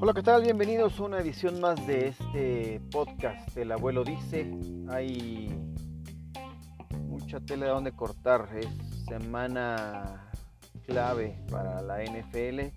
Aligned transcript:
Hola, 0.00 0.14
¿qué 0.14 0.22
tal? 0.22 0.42
Bienvenidos 0.42 0.98
a 0.98 1.02
una 1.02 1.18
edición 1.18 1.60
más 1.60 1.86
de 1.86 2.08
este 2.08 2.80
podcast. 2.90 3.54
El 3.54 3.72
abuelo 3.72 4.02
dice, 4.02 4.50
hay 4.88 5.54
mucha 7.06 7.38
tela 7.40 7.66
de 7.66 7.72
donde 7.72 7.92
cortar. 7.92 8.48
Es 8.56 8.68
semana 9.06 10.30
clave 10.86 11.38
para 11.50 11.82
la 11.82 12.02
NFL 12.02 12.72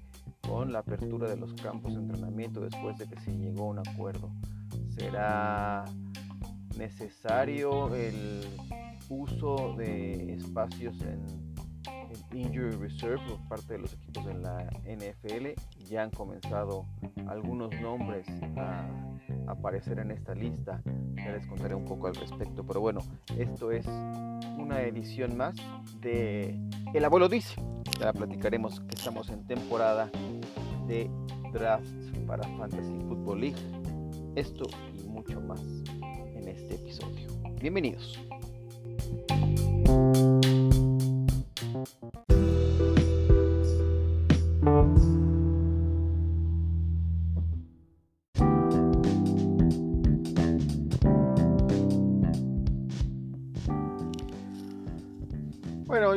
con 0.46 0.74
la 0.74 0.80
apertura 0.80 1.30
de 1.30 1.38
los 1.38 1.54
campos 1.54 1.94
de 1.94 2.02
entrenamiento 2.02 2.60
después 2.60 2.98
de 2.98 3.08
que 3.08 3.18
se 3.22 3.32
llegó 3.38 3.68
a 3.68 3.68
un 3.68 3.80
acuerdo. 3.80 4.34
Será 4.90 5.86
necesario 6.78 7.96
el 7.96 8.44
uso 9.08 9.76
de 9.78 10.34
espacios 10.34 11.00
en 11.04 11.49
Injury 12.34 12.76
Reserve 12.76 13.20
por 13.28 13.40
parte 13.48 13.74
de 13.74 13.80
los 13.80 13.94
equipos 13.94 14.26
de 14.26 14.34
la 14.36 14.70
NFL. 14.86 15.60
Ya 15.90 16.04
han 16.04 16.12
comenzado 16.12 16.86
algunos 17.28 17.72
nombres 17.82 18.26
a 18.58 18.88
aparecer 19.48 20.00
en 20.00 20.12
esta 20.12 20.34
lista. 20.36 20.82
Ya 21.16 21.32
les 21.32 21.46
contaré 21.48 21.76
un 21.76 21.86
poco 21.86 22.08
al 22.08 22.16
respecto. 22.16 22.66
Pero 22.66 22.82
bueno, 22.82 23.02
esto 23.38 23.72
es 23.72 23.86
una 24.58 24.82
edición 24.82 25.38
más 25.38 25.56
de 26.02 26.60
El 26.94 27.06
Abuelo 27.06 27.30
Dice. 27.30 27.56
Ya 28.00 28.14
platicaremos 28.14 28.80
que 28.82 28.96
estamos 28.96 29.30
en 29.30 29.46
temporada 29.46 30.10
de 30.88 31.10
draft 31.52 31.88
para 32.26 32.44
Fantasy 32.58 32.98
Football 33.08 33.42
League. 33.42 33.58
Esto 34.36 34.66
y 34.96 35.08
mucho 35.08 35.42
más 35.42 35.62
en 36.36 36.48
este 36.48 36.76
episodio. 36.76 37.28
Bienvenidos. 37.60 38.29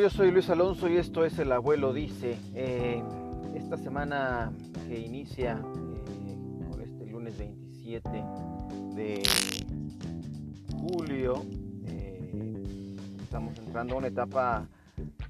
Yo 0.03 0.11
soy 0.11 0.33
Luis 0.33 0.51
Alonso 0.51 0.89
y 0.89 0.97
esto 0.97 1.25
es 1.25 1.39
El 1.39 1.53
Abuelo 1.53 1.93
Dice. 1.93 2.37
Eh, 2.57 3.01
esta 3.55 3.77
semana 3.77 4.51
que 4.89 4.99
inicia 4.99 5.53
eh, 5.53 6.69
con 6.69 6.81
este 6.83 7.07
lunes 7.07 7.39
27 7.39 8.11
de 8.97 9.23
julio, 10.73 11.45
eh, 11.87 12.97
estamos 13.23 13.57
entrando 13.61 13.95
a 13.95 13.99
una 13.99 14.09
etapa 14.09 14.67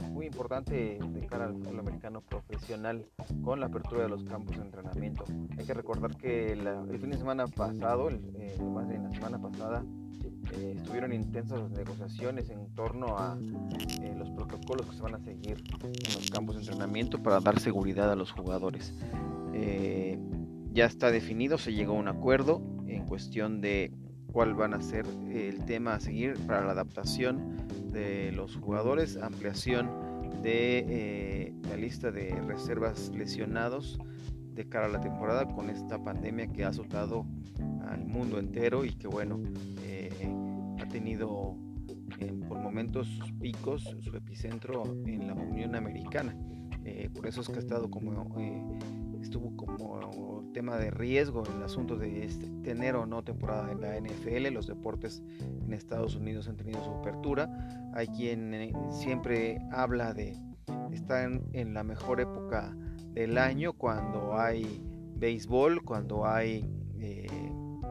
muy 0.09 0.25
importante 0.25 0.99
de 0.99 1.27
cara 1.27 1.45
al 1.45 1.53
fútbol 1.53 1.81
americano 1.81 2.23
profesional 2.23 3.05
con 3.45 3.61
la 3.61 3.67
apertura 3.67 4.05
de 4.05 4.09
los 4.09 4.25
campos 4.25 4.57
de 4.57 4.63
entrenamiento. 4.63 5.27
Hay 5.59 5.67
que 5.67 5.75
recordar 5.75 6.17
que 6.17 6.53
el 6.53 6.99
fin 6.99 7.11
de 7.11 7.19
semana 7.19 7.47
pasado, 7.47 8.09
más 8.73 8.89
bien 8.89 9.03
la 9.03 9.11
semana 9.11 9.39
pasada, 9.39 9.85
eh, 10.55 10.75
estuvieron 10.77 11.13
intensas 11.13 11.71
negociaciones 11.71 12.51
en 12.51 12.67
torno 12.75 13.19
a 13.19 13.39
eh, 14.03 14.15
los 14.17 14.31
protocolos 14.31 14.87
que 14.87 14.97
se 14.97 15.03
van 15.03 15.15
a 15.15 15.19
seguir 15.19 15.63
en 15.83 16.15
los 16.15 16.31
campos 16.31 16.57
de 16.57 16.63
entrenamiento 16.63 17.23
para 17.23 17.41
dar 17.41 17.59
seguridad 17.59 18.11
a 18.11 18.17
los 18.17 18.33
jugadores. 18.33 18.93
Eh, 19.55 20.19
ya 20.73 20.87
está 20.87 21.11
definido, 21.11 21.57
se 21.57 21.73
llegó 21.73 21.95
a 21.95 22.01
un 22.01 22.09
acuerdo 22.09 22.61
en 22.87 23.07
cuestión 23.07 23.61
de 23.61 23.93
cuál 24.31 24.55
van 24.55 24.75
a 24.75 24.83
ser 24.83 25.07
el 25.31 25.65
tema 25.65 25.95
a 25.95 26.01
seguir 26.01 26.39
para 26.47 26.65
la 26.65 26.73
adaptación 26.73 27.57
de 27.91 28.33
los 28.33 28.57
jugadores, 28.57 29.17
ampliación 29.17 29.91
de 30.43 31.55
la 31.69 31.77
lista 31.77 32.11
de 32.11 32.31
reservas 32.47 33.11
lesionados 33.15 33.99
de 34.55 34.69
cara 34.69 34.87
a 34.87 34.89
la 34.89 35.01
temporada 35.01 35.47
con 35.47 35.71
esta 35.71 36.03
pandemia 36.03 36.47
que 36.49 36.65
ha 36.65 36.69
azotado 36.69 37.27
al 37.89 38.05
mundo 38.05 38.39
entero 38.39 38.85
y 38.85 38.93
que 38.95 39.07
bueno, 39.07 39.39
tenido 40.93 41.57
por 42.49 42.61
momentos 42.61 43.09
picos, 43.41 43.97
su 44.01 44.17
epicentro 44.17 44.85
en 45.07 45.27
la 45.27 45.35
Unión 45.35 45.75
Americana. 45.75 46.37
Eh, 46.85 47.11
por 47.13 47.27
eso 47.27 47.41
es 47.41 47.49
que 47.49 47.57
ha 47.57 47.59
estado 47.59 47.91
como 47.91 48.39
eh, 48.39 48.63
estuvo 49.21 49.57
como 49.57 50.51
tema 50.53 50.77
de 50.77 50.91
riesgo 50.91 51.45
el 51.57 51.63
asunto 51.63 51.97
de 51.97 52.25
este, 52.25 52.47
tener 52.63 52.95
o 52.95 53.07
no 53.07 53.25
temporada 53.25 53.73
en 53.73 53.81
la 53.81 53.99
NFL. 53.99 54.53
Los 54.53 54.67
deportes 54.67 55.23
en 55.65 55.73
Estados 55.73 56.15
Unidos 56.15 56.47
han 56.49 56.57
tenido 56.57 56.85
su 56.85 56.91
apertura. 56.91 57.49
Hay 57.95 58.09
quien 58.09 58.53
eh, 58.53 58.73
siempre 58.91 59.59
habla 59.71 60.13
de 60.13 60.37
estar 60.93 61.25
en, 61.25 61.43
en, 61.53 61.73
la 61.73 61.83
mejor 61.83 62.21
época 62.21 62.77
del 63.15 63.39
año 63.39 63.73
cuando 63.73 64.39
hay 64.39 64.83
béisbol, 65.17 65.83
cuando 65.83 66.27
hay 66.27 66.69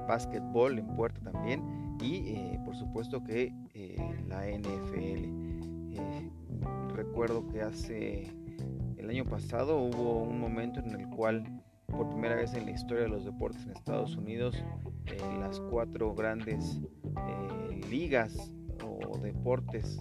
básquetbol 0.08 0.78
en 0.78 0.88
puerta 0.96 1.22
también 1.22 1.81
y 2.02 2.30
eh, 2.30 2.60
por 2.66 2.76
supuesto 2.76 3.24
que 3.24 3.54
eh, 3.74 3.98
la 4.28 4.48
NFL. 4.48 5.26
Eh, 5.94 6.32
recuerdo 6.94 7.48
que 7.48 7.62
hace 7.62 8.32
el 8.98 9.10
año 9.10 9.26
pasado 9.26 9.78
hubo 9.82 10.24
un 10.24 10.40
momento 10.40 10.80
en 10.80 11.00
el 11.00 11.08
cual 11.10 11.44
por 11.88 12.10
primera 12.10 12.36
vez 12.36 12.54
en 12.54 12.66
la 12.66 12.72
historia 12.72 13.04
de 13.04 13.10
los 13.10 13.26
deportes 13.26 13.64
en 13.66 13.72
Estados 13.72 14.16
Unidos 14.16 14.64
las 15.40 15.60
cuatro 15.60 16.14
grandes 16.14 16.80
ligas 17.90 18.54
o 18.86 19.18
deportes 19.18 20.00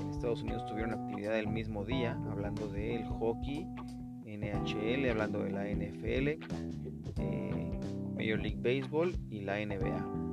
en 0.00 0.10
Estados 0.10 0.42
Unidos 0.42 0.66
tuvieron 0.66 0.94
actividad 0.94 1.38
el 1.38 1.46
mismo 1.46 1.84
día, 1.84 2.18
hablando 2.30 2.66
del 2.68 3.04
hockey, 3.04 3.66
NHL, 4.24 5.10
hablando 5.10 5.44
de 5.44 5.50
la 5.50 5.64
NFL, 5.68 6.44
Major 8.16 8.40
League 8.40 8.58
Baseball 8.60 9.14
y 9.30 9.42
la 9.42 9.64
NBA 9.64 10.27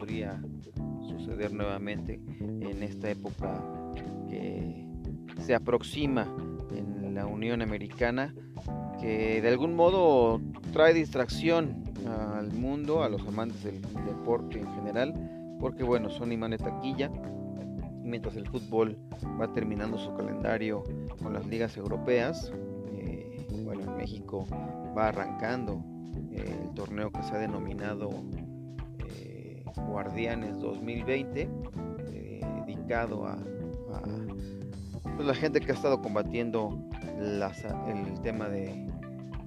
podría 0.00 0.40
suceder 1.06 1.52
nuevamente 1.52 2.20
en 2.40 2.82
esta 2.82 3.10
época 3.10 3.62
que 4.28 4.86
se 5.42 5.54
aproxima 5.54 6.26
en 6.74 7.14
la 7.14 7.26
Unión 7.26 7.60
Americana, 7.60 8.34
que 8.98 9.42
de 9.42 9.48
algún 9.48 9.74
modo 9.74 10.40
trae 10.72 10.94
distracción 10.94 11.84
al 12.06 12.50
mundo, 12.52 13.02
a 13.02 13.10
los 13.10 13.26
amantes 13.28 13.62
del 13.62 13.82
deporte 13.82 14.58
en 14.58 14.74
general, 14.74 15.12
porque 15.60 15.84
bueno, 15.84 16.08
son 16.08 16.32
imán 16.32 16.52
de 16.52 16.58
taquilla, 16.58 17.10
mientras 18.02 18.36
el 18.36 18.48
fútbol 18.48 18.96
va 19.38 19.52
terminando 19.52 19.98
su 19.98 20.14
calendario 20.14 20.82
con 21.22 21.34
las 21.34 21.46
ligas 21.46 21.76
europeas, 21.76 22.50
eh, 22.94 23.46
bueno, 23.64 23.82
en 23.82 23.96
México 23.98 24.46
va 24.96 25.08
arrancando 25.08 25.84
eh, 26.32 26.56
el 26.62 26.70
torneo 26.74 27.12
que 27.12 27.22
se 27.22 27.34
ha 27.34 27.38
denominado 27.38 28.10
Guardianes 29.90 30.58
2020, 30.60 31.48
eh, 32.12 32.40
dedicado 32.66 33.26
a, 33.26 33.36
pues, 35.02 35.26
la 35.26 35.34
gente 35.34 35.60
que 35.60 35.72
ha 35.72 35.74
estado 35.74 36.00
combatiendo 36.00 36.78
el 37.18 38.20
tema 38.22 38.48
de, 38.48 38.88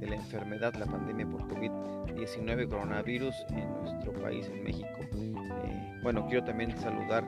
la 0.01 0.15
enfermedad, 0.15 0.73
la 0.75 0.85
pandemia 0.85 1.25
por 1.25 1.47
COVID-19, 1.47 2.67
coronavirus 2.67 3.33
en 3.49 3.73
nuestro 3.83 4.11
país, 4.21 4.51
en 4.53 4.63
México. 4.63 4.99
Eh, 5.15 5.99
bueno, 6.03 6.27
quiero 6.27 6.43
también 6.43 6.77
saludar 6.77 7.23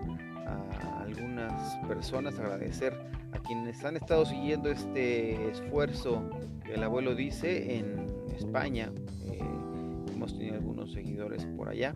a 0.45 1.01
algunas 1.01 1.77
personas, 1.87 2.37
agradecer 2.37 2.93
a 3.31 3.39
quienes 3.39 3.83
han 3.85 3.95
estado 3.95 4.25
siguiendo 4.25 4.69
este 4.69 5.49
esfuerzo 5.49 6.29
el 6.73 6.83
abuelo 6.83 7.15
dice 7.15 7.77
en 7.77 8.07
España. 8.35 8.91
Eh, 9.23 9.39
hemos 10.13 10.37
tenido 10.37 10.55
algunos 10.55 10.91
seguidores 10.91 11.45
por 11.57 11.69
allá 11.69 11.95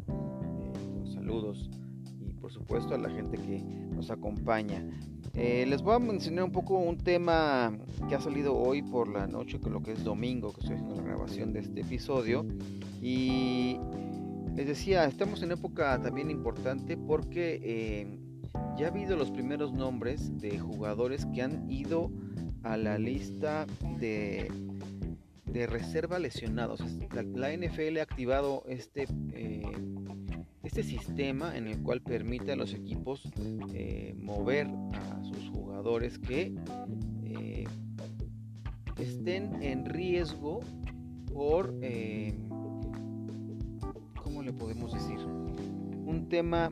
saludos 1.30 1.70
y 2.28 2.34
por 2.34 2.52
supuesto 2.52 2.96
a 2.96 2.98
la 2.98 3.10
gente 3.12 3.38
que 3.38 3.62
nos 3.94 4.10
acompaña. 4.10 4.84
Eh, 5.36 5.64
les 5.68 5.84
voy 5.84 5.94
a 5.96 6.00
mencionar 6.00 6.46
un 6.46 6.52
poco 6.52 6.80
un 6.80 6.98
tema 6.98 7.72
que 8.08 8.16
ha 8.16 8.20
salido 8.20 8.58
hoy 8.58 8.82
por 8.82 9.08
la 9.08 9.28
noche, 9.28 9.60
con 9.60 9.74
lo 9.74 9.84
que 9.84 9.92
es 9.92 10.04
domingo, 10.04 10.52
que 10.52 10.62
estoy 10.62 10.76
haciendo 10.78 10.96
la 10.96 11.04
grabación 11.04 11.54
de 11.54 11.60
este 11.60 11.82
episodio. 11.82 12.48
Y 13.00 13.78
les 14.56 14.66
decía, 14.66 15.06
estamos 15.06 15.44
en 15.44 15.52
época 15.52 16.02
también 16.02 16.32
importante 16.32 16.98
porque 16.98 17.60
eh, 17.62 18.20
ya 18.76 18.88
ha 18.88 18.90
habido 18.90 19.16
los 19.16 19.30
primeros 19.30 19.72
nombres 19.72 20.36
de 20.40 20.58
jugadores 20.58 21.28
que 21.28 21.44
han 21.44 21.70
ido 21.70 22.10
a 22.64 22.76
la 22.76 22.98
lista 22.98 23.68
de, 24.00 24.52
de 25.46 25.68
reserva 25.68 26.18
lesionados. 26.18 26.82
La, 27.36 27.56
NFL 27.56 28.00
ha 28.00 28.04
activado 28.04 28.64
este 28.68 29.08
eh, 29.34 29.62
este 30.70 30.84
sistema 30.84 31.58
en 31.58 31.66
el 31.66 31.82
cual 31.82 32.00
permite 32.00 32.52
a 32.52 32.56
los 32.56 32.76
equipos 32.76 33.28
eh, 33.74 34.14
mover 34.20 34.68
a 34.68 35.24
sus 35.24 35.50
jugadores 35.50 36.20
que 36.20 36.54
eh, 37.24 37.64
estén 39.00 39.64
en 39.64 39.86
riesgo 39.86 40.60
por, 41.34 41.74
eh, 41.82 42.36
¿cómo 44.24 44.44
le 44.44 44.54
podemos 44.54 44.94
decir? 44.94 45.18
Un 45.18 46.28
tema 46.30 46.72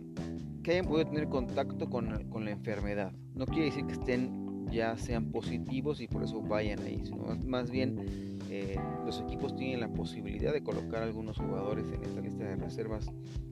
que 0.61 0.73
hayan 0.73 0.85
podido 0.85 1.09
tener 1.09 1.27
contacto 1.27 1.89
con, 1.89 2.29
con, 2.29 2.45
la 2.45 2.51
enfermedad. 2.51 3.11
No 3.33 3.47
quiere 3.47 3.65
decir 3.65 3.87
que 3.87 3.93
estén 3.93 4.69
ya 4.69 4.95
sean 4.99 5.31
positivos 5.31 6.01
y 6.01 6.07
por 6.07 6.21
eso 6.23 6.39
vayan 6.39 6.81
ahí, 6.81 7.01
sino 7.03 7.35
más 7.47 7.71
bien 7.71 8.36
eh, 8.59 8.75
los 9.05 9.21
equipos 9.21 9.55
tienen 9.55 9.81
la 9.81 9.87
posibilidad 9.89 10.51
de 10.51 10.63
colocar 10.63 11.03
algunos 11.03 11.37
jugadores 11.37 11.85
en 11.91 12.03
esta 12.03 12.21
lista 12.21 12.43
de 12.43 12.55
reservas 12.55 13.07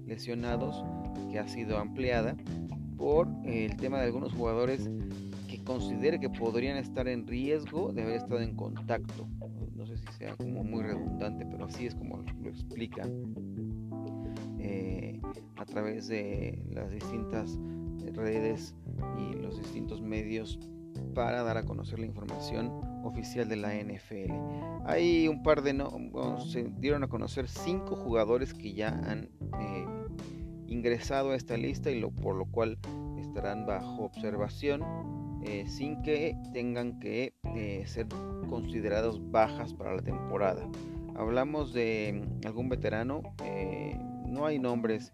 lesionados 0.07 0.83
que 1.31 1.37
ha 1.37 1.47
sido 1.47 1.77
ampliada 1.77 2.35
por 2.97 3.27
el 3.43 3.77
tema 3.77 3.99
de 3.99 4.05
algunos 4.05 4.33
jugadores 4.33 4.89
que 5.47 5.63
considere 5.63 6.19
que 6.19 6.29
podrían 6.29 6.77
estar 6.77 7.07
en 7.07 7.27
riesgo 7.27 7.93
de 7.93 8.01
haber 8.01 8.15
estado 8.15 8.41
en 8.41 8.55
contacto. 8.55 9.27
No 9.75 9.85
sé 9.85 9.97
si 9.97 10.07
sea 10.17 10.35
como 10.37 10.63
muy 10.63 10.81
redundante, 10.81 11.45
pero 11.45 11.65
así 11.65 11.85
es 11.85 11.93
como 11.93 12.23
lo 12.41 12.49
explican 12.49 13.35
eh, 14.59 15.21
a 15.55 15.65
través 15.65 16.07
de 16.07 16.63
las 16.71 16.89
distintas 16.89 17.59
redes 18.13 18.75
y 19.19 19.35
los 19.35 19.57
distintos 19.59 20.01
medios 20.01 20.59
para 21.13 21.43
dar 21.43 21.57
a 21.57 21.63
conocer 21.63 21.99
la 21.99 22.05
información 22.05 22.71
oficial 23.03 23.47
de 23.47 23.55
la 23.55 23.73
NFL. 23.73 24.33
Hay 24.85 25.27
un 25.27 25.43
par 25.43 25.61
de 25.61 25.73
no, 25.73 25.89
se 26.39 26.63
dieron 26.77 27.03
a 27.03 27.07
conocer 27.07 27.47
cinco 27.47 27.95
jugadores 27.95 28.53
que 28.53 28.73
ya 28.73 28.89
han 28.89 29.29
eh, 29.59 29.85
ingresado 30.67 31.31
a 31.31 31.35
esta 31.35 31.57
lista 31.57 31.91
y 31.91 31.99
lo, 31.99 32.11
por 32.11 32.35
lo 32.35 32.45
cual 32.45 32.77
estarán 33.19 33.65
bajo 33.65 34.03
observación 34.03 34.83
eh, 35.43 35.65
sin 35.67 36.01
que 36.01 36.37
tengan 36.53 36.99
que 36.99 37.33
eh, 37.55 37.83
ser 37.85 38.07
considerados 38.49 39.21
bajas 39.31 39.73
para 39.73 39.95
la 39.95 40.01
temporada. 40.01 40.67
Hablamos 41.15 41.73
de 41.73 42.21
algún 42.45 42.67
veterano, 42.67 43.21
no 44.27 44.45
hay 44.45 44.59
nombres 44.59 45.13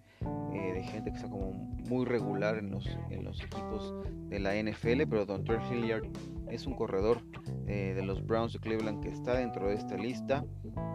de 0.51 0.83
gente 0.83 1.12
que 1.12 1.19
sea 1.19 1.30
como 1.30 1.51
muy 1.88 2.06
regular 2.06 2.57
en 2.57 2.72
los, 2.72 2.88
en 3.12 3.24
los 3.24 3.39
equipos 3.44 3.94
de 4.31 4.39
la 4.39 4.56
NFL, 4.56 5.04
pero 5.10 5.25
Don 5.25 5.44
Hilliard 5.72 6.06
es 6.50 6.66
un 6.66 6.74
corredor 6.74 7.22
eh, 7.68 7.94
de 7.95 8.01
los 8.01 8.25
Browns 8.25 8.54
de 8.54 8.60
Cleveland 8.60 9.04
que 9.04 9.10
está 9.10 9.36
dentro 9.36 9.68
de 9.68 9.75
esta 9.75 9.98
lista, 9.98 10.45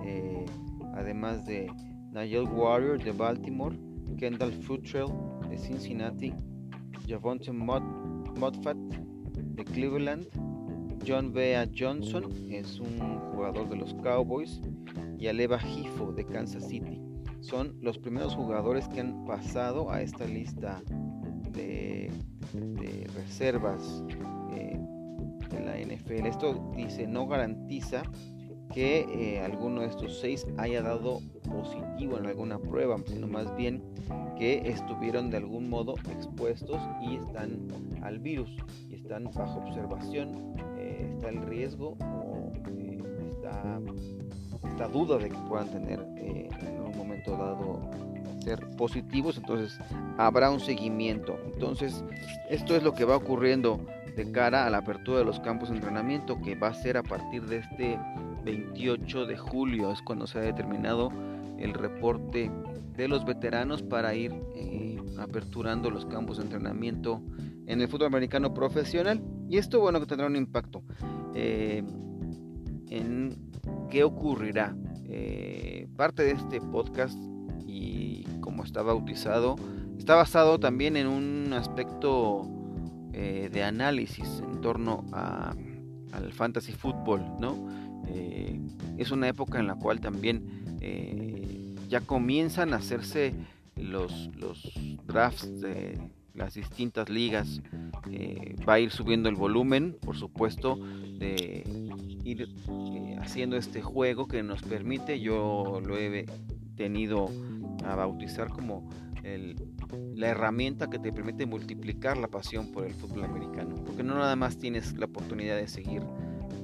eh, 0.04 0.44
además 0.94 1.44
de 1.44 1.70
Nigel 2.12 2.48
Warrior 2.48 3.02
de 3.02 3.12
Baltimore, 3.12 3.76
Kendall 4.16 4.52
Futrell 4.52 5.08
de 5.50 5.58
Cincinnati, 5.58 6.32
Javonte 7.06 7.52
Modfat 7.52 8.76
de 8.76 9.64
Cleveland, 9.64 10.26
John 11.06 11.32
Bea 11.32 11.68
Johnson 11.78 12.24
es 12.50 12.80
un 12.80 12.98
jugador 13.32 13.68
de 13.68 13.76
los 13.76 13.94
Cowboys 13.94 14.60
y 15.18 15.26
Aleva 15.26 15.58
Hifo 15.62 16.12
de 16.12 16.24
Kansas 16.24 16.68
City. 16.68 17.00
Son 17.40 17.76
los 17.80 17.98
primeros 17.98 18.34
jugadores 18.34 18.88
que 18.88 19.00
han 19.00 19.24
pasado 19.24 19.90
a 19.90 20.00
esta 20.00 20.24
lista 20.24 20.82
de, 22.52 23.06
reservas 23.14 24.04
eh, 24.52 24.78
de 25.50 25.60
la 25.60 25.76
NFL. 25.78 26.26
Esto 26.26 26.72
dice, 26.76 27.06
no 27.06 27.26
garantiza 27.26 28.02
que 28.72 29.06
eh, 29.10 29.40
alguno 29.40 29.82
de 29.82 29.88
estos 29.88 30.18
seis 30.20 30.46
haya 30.58 30.82
dado 30.82 31.20
positivo 31.48 32.18
en 32.18 32.26
alguna 32.26 32.58
prueba, 32.58 32.96
sino 33.06 33.26
más 33.26 33.54
bien 33.56 33.82
que 34.36 34.68
estuvieron 34.68 35.30
de 35.30 35.38
algún 35.38 35.70
modo 35.70 35.94
expuestos 36.10 36.80
y 37.00 37.16
están 37.16 37.68
al 38.02 38.18
virus 38.18 38.50
y 38.90 38.94
están 38.94 39.24
bajo 39.24 39.60
observación. 39.60 40.54
Eh, 40.78 41.10
está 41.14 41.28
el 41.30 41.42
riesgo 41.42 41.96
o 42.00 42.52
está 43.32 43.80
esta 44.68 44.88
duda 44.88 45.18
de 45.18 45.30
que 45.30 45.38
puedan 45.48 45.70
tener 45.70 46.00
eh, 46.18 46.48
en 46.60 46.80
un 46.82 46.96
momento 46.96 47.30
dado 47.32 47.80
positivos, 48.76 49.36
entonces 49.36 49.78
habrá 50.18 50.50
un 50.50 50.60
seguimiento. 50.60 51.38
Entonces, 51.52 52.04
esto 52.50 52.76
es 52.76 52.82
lo 52.82 52.92
que 52.92 53.04
va 53.04 53.16
ocurriendo 53.16 53.84
de 54.16 54.30
cara 54.32 54.66
a 54.66 54.70
la 54.70 54.78
apertura 54.78 55.18
de 55.18 55.24
los 55.24 55.40
campos 55.40 55.68
de 55.68 55.76
entrenamiento, 55.76 56.40
que 56.40 56.54
va 56.54 56.68
a 56.68 56.74
ser 56.74 56.96
a 56.96 57.02
partir 57.02 57.42
de 57.46 57.58
este 57.58 57.98
28 58.44 59.26
de 59.26 59.36
julio, 59.36 59.92
es 59.92 60.00
cuando 60.02 60.26
se 60.26 60.38
ha 60.38 60.42
determinado 60.42 61.10
el 61.58 61.74
reporte 61.74 62.50
de 62.96 63.08
los 63.08 63.24
veteranos 63.24 63.82
para 63.82 64.14
ir 64.14 64.32
eh, 64.54 64.98
aperturando 65.18 65.90
los 65.90 66.06
campos 66.06 66.38
de 66.38 66.44
entrenamiento 66.44 67.22
en 67.66 67.80
el 67.80 67.88
fútbol 67.88 68.06
americano 68.06 68.54
profesional. 68.54 69.22
Y 69.48 69.58
esto, 69.58 69.80
bueno, 69.80 70.00
que 70.00 70.06
tendrá 70.06 70.26
un 70.26 70.36
impacto. 70.36 70.82
Eh, 71.34 71.82
en 72.88 73.50
qué 73.90 74.04
ocurrirá. 74.04 74.76
Eh, 75.08 75.88
parte 75.96 76.24
de 76.24 76.32
este 76.32 76.60
podcast 76.60 77.16
está 78.66 78.82
bautizado, 78.82 79.56
está 79.98 80.14
basado 80.14 80.60
también 80.60 80.96
en 80.96 81.06
un 81.06 81.52
aspecto 81.54 82.42
eh, 83.12 83.48
de 83.50 83.62
análisis 83.62 84.42
en 84.44 84.60
torno 84.60 85.04
a, 85.12 85.54
al 86.12 86.32
fantasy 86.32 86.72
fútbol, 86.72 87.24
¿no? 87.40 87.68
Eh, 88.08 88.60
es 88.98 89.10
una 89.10 89.28
época 89.28 89.58
en 89.58 89.66
la 89.66 89.76
cual 89.76 90.00
también 90.00 90.64
ya 91.88 92.00
comienzan 92.00 92.72
a 92.74 92.76
hacerse 92.76 93.34
los, 93.74 94.30
los 94.36 94.72
drafts 95.04 95.60
de 95.60 95.98
las 96.34 96.54
distintas 96.54 97.08
ligas. 97.08 97.60
va 98.68 98.74
a 98.74 98.80
ir 98.80 98.92
subiendo 98.92 99.28
el 99.28 99.34
volumen, 99.34 99.96
por 100.00 100.16
supuesto, 100.16 100.78
de 101.18 101.64
ir 102.26 102.48
eh, 102.68 103.16
haciendo 103.20 103.56
este 103.56 103.82
juego 103.82 104.26
que 104.26 104.42
nos 104.42 104.62
permite, 104.62 105.20
yo 105.20 105.80
lo 105.84 105.96
he 105.96 106.26
tenido 106.76 107.30
bautizar 107.94 108.48
como 108.48 108.88
la 110.14 110.28
herramienta 110.28 110.88
que 110.88 110.98
te 110.98 111.12
permite 111.12 111.46
multiplicar 111.46 112.16
la 112.16 112.28
pasión 112.28 112.70
por 112.70 112.84
el 112.84 112.94
fútbol 112.94 113.24
americano, 113.24 113.74
porque 113.84 114.04
no 114.04 114.14
nada 114.14 114.36
más 114.36 114.56
tienes 114.56 114.96
la 114.96 115.06
oportunidad 115.06 115.56
de 115.56 115.66
seguir 115.66 116.02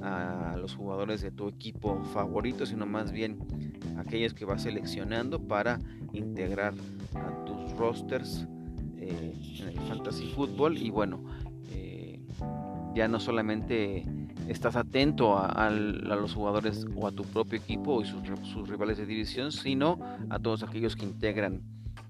a 0.01 0.55
los 0.57 0.75
jugadores 0.75 1.21
de 1.21 1.31
tu 1.31 1.47
equipo 1.47 2.03
favorito, 2.13 2.65
sino 2.65 2.85
más 2.85 3.11
bien 3.11 3.39
aquellos 3.97 4.33
que 4.33 4.45
vas 4.45 4.63
seleccionando 4.63 5.39
para 5.45 5.79
integrar 6.11 6.73
a 7.15 7.45
tus 7.45 7.71
rosters 7.77 8.47
eh, 8.97 9.33
en 9.59 9.67
el 9.69 9.79
fantasy 9.81 10.29
fútbol. 10.31 10.77
Y 10.77 10.89
bueno, 10.89 11.23
eh, 11.69 12.19
ya 12.95 13.07
no 13.07 13.19
solamente 13.19 14.05
estás 14.47 14.75
atento 14.75 15.37
a, 15.37 15.69
los 15.69 16.33
jugadores 16.33 16.85
o 16.95 17.07
a 17.07 17.11
tu 17.11 17.23
propio 17.23 17.59
equipo 17.59 18.01
y 18.01 18.05
sus, 18.05 18.67
rivales 18.67 18.97
de 18.97 19.05
división, 19.05 19.51
sino 19.51 19.99
a 20.29 20.39
todos 20.39 20.63
aquellos 20.63 20.95
que 20.95 21.05
integran 21.05 21.61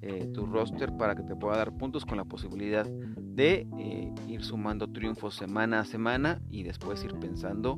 eh, 0.01 0.29
tu 0.33 0.45
roster 0.45 0.95
para 0.97 1.15
que 1.15 1.23
te 1.23 1.35
pueda 1.35 1.57
dar 1.57 1.71
puntos 1.77 2.05
con 2.05 2.17
la 2.17 2.25
posibilidad 2.25 2.85
de 2.85 3.67
eh, 3.77 4.13
ir 4.27 4.43
sumando 4.43 4.87
triunfos 4.87 5.35
semana 5.35 5.79
a 5.79 5.85
semana 5.85 6.41
y 6.49 6.63
después 6.63 7.03
ir 7.03 7.13
pensando 7.15 7.77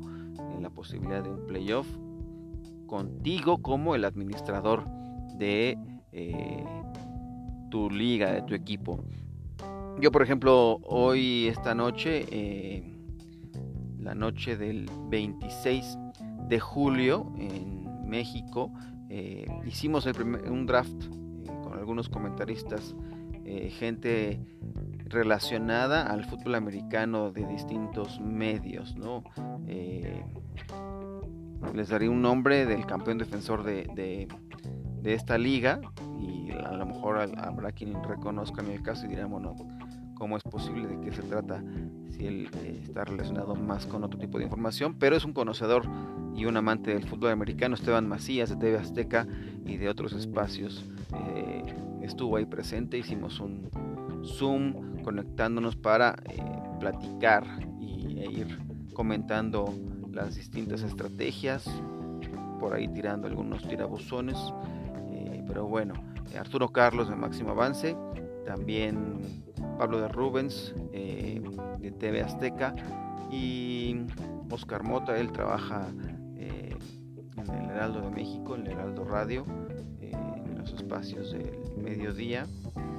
en 0.54 0.62
la 0.62 0.70
posibilidad 0.70 1.22
de 1.22 1.30
un 1.30 1.46
playoff 1.46 1.86
contigo 2.86 3.58
como 3.58 3.94
el 3.94 4.04
administrador 4.04 4.84
de 5.36 5.78
eh, 6.12 6.64
tu 7.70 7.90
liga, 7.90 8.32
de 8.32 8.42
tu 8.42 8.54
equipo. 8.54 9.04
Yo, 10.00 10.12
por 10.12 10.22
ejemplo, 10.22 10.78
hoy, 10.82 11.46
esta 11.46 11.74
noche, 11.74 12.26
la 14.06 14.14
noche 14.14 14.56
del 14.56 14.88
26 15.10 15.98
de 16.48 16.60
julio 16.60 17.32
en 17.38 18.08
México. 18.08 18.72
Eh, 19.08 19.46
hicimos 19.64 20.06
un 20.06 20.64
draft 20.64 21.02
eh, 21.02 21.46
con 21.64 21.72
algunos 21.72 22.08
comentaristas, 22.08 22.94
eh, 23.44 23.68
gente 23.70 24.40
relacionada 25.06 26.06
al 26.06 26.24
fútbol 26.24 26.54
americano 26.54 27.32
de 27.32 27.46
distintos 27.46 28.20
medios. 28.20 28.96
¿no? 28.96 29.24
les 31.74 31.88
daré 31.88 32.08
un 32.08 32.22
nombre 32.22 32.64
del 32.64 32.86
campeón 32.86 33.18
defensor 33.18 33.64
de, 33.64 33.84
de, 35.02 35.14
esta 35.14 35.36
liga 35.36 35.80
y 36.20 36.50
a 36.52 36.72
lo 36.72 36.86
mejor 36.86 37.18
habrá 37.38 37.72
quien 37.72 38.02
reconozca 38.04 38.62
en 38.62 38.70
el 38.70 38.82
caso 38.82 39.06
y 39.06 39.08
dirán, 39.08 39.30
bueno, 39.30 39.54
cómo 40.16 40.36
es 40.36 40.42
posible, 40.42 40.88
de 40.88 41.00
qué 41.00 41.12
se 41.12 41.22
trata, 41.22 41.62
si 42.10 42.26
él 42.26 42.48
eh, 42.64 42.80
está 42.82 43.04
relacionado 43.04 43.54
más 43.54 43.86
con 43.86 44.02
otro 44.02 44.18
tipo 44.18 44.38
de 44.38 44.44
información, 44.44 44.94
pero 44.98 45.16
es 45.16 45.24
un 45.24 45.32
conocedor 45.32 45.84
y 46.34 46.46
un 46.46 46.56
amante 46.56 46.92
del 46.92 47.04
fútbol 47.04 47.30
americano, 47.30 47.74
Esteban 47.74 48.08
Macías 48.08 48.50
de 48.50 48.56
TV 48.56 48.78
Azteca 48.78 49.26
y 49.64 49.76
de 49.76 49.88
otros 49.88 50.12
espacios. 50.12 50.84
Eh, 51.14 51.62
estuvo 52.02 52.36
ahí 52.36 52.46
presente, 52.46 52.98
hicimos 52.98 53.40
un 53.40 53.70
Zoom 54.24 55.02
conectándonos 55.02 55.76
para 55.76 56.16
eh, 56.30 56.42
platicar 56.80 57.44
y, 57.80 58.18
e 58.18 58.30
ir 58.30 58.58
comentando 58.92 59.72
las 60.10 60.34
distintas 60.34 60.82
estrategias, 60.82 61.70
por 62.58 62.72
ahí 62.74 62.88
tirando 62.88 63.28
algunos 63.28 63.68
tirabuzones, 63.68 64.36
pero 65.46 65.66
bueno, 65.66 65.94
Arturo 66.38 66.68
Carlos 66.68 67.08
de 67.08 67.16
Máximo 67.16 67.50
Avance, 67.50 67.96
también 68.46 69.44
Pablo 69.78 70.00
de 70.00 70.08
Rubens 70.08 70.74
eh, 70.92 71.40
de 71.78 71.90
TV 71.92 72.22
Azteca 72.22 72.74
y 73.30 73.96
Oscar 74.50 74.82
Mota, 74.82 75.18
él 75.18 75.32
trabaja 75.32 75.86
eh, 76.36 76.76
en 77.36 77.54
el 77.54 77.70
Heraldo 77.70 78.00
de 78.00 78.10
México, 78.10 78.54
en 78.54 78.66
el 78.66 78.72
Heraldo 78.72 79.04
Radio, 79.04 79.44
eh, 80.00 80.12
en 80.12 80.58
los 80.58 80.72
espacios 80.72 81.32
del 81.32 81.58
mediodía, 81.76 82.46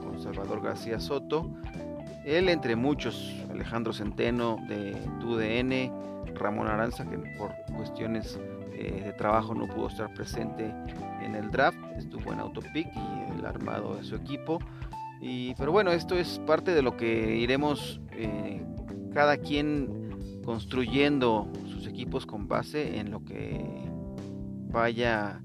con 0.01 0.21
Salvador 0.21 0.61
García 0.61 0.99
Soto. 0.99 1.49
Él 2.25 2.49
entre 2.49 2.75
muchos, 2.75 3.33
Alejandro 3.49 3.93
Centeno 3.93 4.57
de 4.67 4.93
TUDN, 5.19 6.35
Ramón 6.35 6.67
Aranza, 6.67 7.09
que 7.09 7.17
por 7.37 7.51
cuestiones 7.75 8.39
de 8.73 9.11
trabajo 9.13 9.55
no 9.55 9.65
pudo 9.67 9.87
estar 9.87 10.13
presente 10.13 10.71
en 11.23 11.33
el 11.33 11.49
draft, 11.49 11.77
estuvo 11.97 12.31
en 12.31 12.39
Autopic 12.39 12.87
y 12.95 13.39
el 13.39 13.45
armado 13.45 13.95
de 13.95 14.03
su 14.03 14.15
equipo. 14.15 14.59
Y, 15.21 15.55
pero 15.55 15.71
bueno, 15.71 15.91
esto 15.91 16.15
es 16.15 16.39
parte 16.45 16.73
de 16.73 16.81
lo 16.81 16.95
que 16.95 17.37
iremos 17.37 17.99
eh, 18.11 18.63
cada 19.13 19.37
quien 19.37 20.41
construyendo 20.45 21.51
sus 21.65 21.87
equipos 21.87 22.25
con 22.25 22.47
base 22.47 22.99
en 22.99 23.11
lo 23.11 23.25
que 23.25 23.65
vaya 24.69 25.41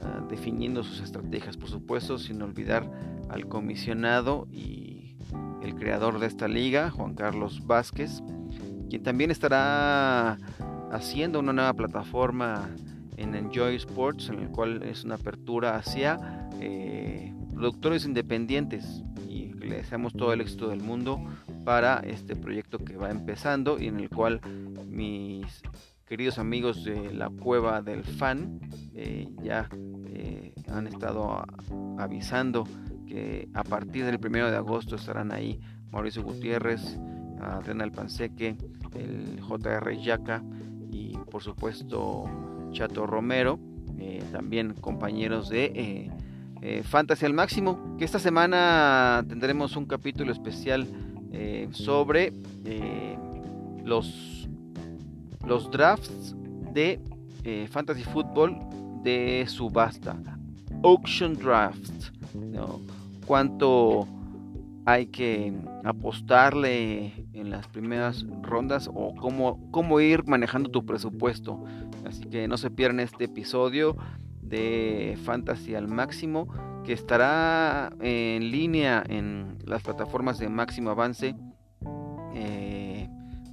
ah, 0.00 0.26
definiendo 0.28 0.82
sus 0.82 1.00
estrategias, 1.00 1.56
por 1.56 1.68
supuesto, 1.68 2.18
sin 2.18 2.42
olvidar 2.42 2.90
al 3.28 3.48
comisionado 3.48 4.46
y 4.50 5.16
el 5.62 5.74
creador 5.74 6.18
de 6.18 6.26
esta 6.26 6.48
liga, 6.48 6.90
Juan 6.90 7.14
Carlos 7.14 7.66
Vázquez, 7.66 8.22
quien 8.88 9.02
también 9.02 9.30
estará 9.30 10.38
haciendo 10.92 11.40
una 11.40 11.52
nueva 11.52 11.74
plataforma 11.74 12.68
en 13.16 13.34
Enjoy 13.34 13.76
Sports, 13.76 14.28
en 14.28 14.40
el 14.40 14.48
cual 14.50 14.82
es 14.82 15.04
una 15.04 15.16
apertura 15.16 15.76
hacia 15.76 16.48
eh, 16.60 17.34
productores 17.56 18.04
independientes 18.04 19.02
y 19.28 19.54
le 19.54 19.76
deseamos 19.76 20.12
todo 20.12 20.32
el 20.34 20.42
éxito 20.42 20.68
del 20.68 20.82
mundo 20.82 21.18
para 21.64 22.00
este 22.00 22.36
proyecto 22.36 22.78
que 22.78 22.96
va 22.96 23.10
empezando 23.10 23.80
y 23.80 23.86
en 23.86 23.98
el 23.98 24.10
cual 24.10 24.40
mis 24.88 25.62
queridos 26.06 26.38
amigos 26.38 26.84
de 26.84 27.14
la 27.14 27.30
cueva 27.30 27.80
del 27.80 28.04
fan 28.04 28.60
eh, 28.94 29.28
ya 29.42 29.68
eh, 30.06 30.54
han 30.68 30.86
estado 30.86 31.44
avisando 31.98 32.64
que 33.06 33.48
a 33.54 33.64
partir 33.64 34.04
del 34.04 34.20
primero 34.20 34.50
de 34.50 34.56
agosto 34.56 34.96
estarán 34.96 35.32
ahí 35.32 35.58
Mauricio 35.90 36.22
Gutiérrez, 36.22 36.98
Adriana 37.40 37.84
Alpanseque, 37.84 38.56
el 38.94 39.40
JR 39.40 39.96
Yaca 39.96 40.44
y 40.90 41.16
por 41.30 41.42
supuesto 41.42 42.26
Chato 42.72 43.06
Romero, 43.06 43.58
eh, 43.98 44.22
también 44.30 44.74
compañeros 44.74 45.48
de 45.48 46.10
eh, 46.66 46.78
eh, 46.78 46.82
Fantasy 46.82 47.24
al 47.26 47.32
Máximo, 47.32 47.96
que 47.96 48.04
esta 48.04 48.18
semana 48.18 49.24
tendremos 49.28 49.76
un 49.76 49.86
capítulo 49.86 50.32
especial 50.32 50.86
sobre 51.72 52.32
los, 53.84 54.48
los 55.44 55.70
drafts 55.70 56.34
de 56.72 56.98
Fantasy 57.70 58.04
Football 58.04 58.58
de 59.02 59.44
subasta, 59.46 60.16
Auction 60.82 61.34
Draft, 61.34 62.10
cuánto 63.26 64.08
hay 64.86 65.06
que 65.06 65.52
apostarle 65.84 67.26
en 67.32 67.50
las 67.50 67.66
primeras 67.68 68.24
rondas 68.42 68.88
o 68.92 69.14
cómo, 69.16 69.70
cómo 69.72 70.00
ir 70.00 70.24
manejando 70.26 70.70
tu 70.70 70.86
presupuesto. 70.86 71.62
Así 72.06 72.24
que 72.24 72.48
no 72.48 72.56
se 72.56 72.70
pierdan 72.70 73.00
este 73.00 73.24
episodio 73.24 73.96
de 74.48 75.18
Fantasy 75.24 75.74
al 75.74 75.88
máximo 75.88 76.48
que 76.84 76.92
estará 76.92 77.90
en 78.00 78.50
línea 78.50 79.02
en 79.08 79.58
las 79.64 79.82
plataformas 79.82 80.38
de 80.38 80.48
máximo 80.48 80.90
avance 80.90 81.34
eh, 82.34 83.08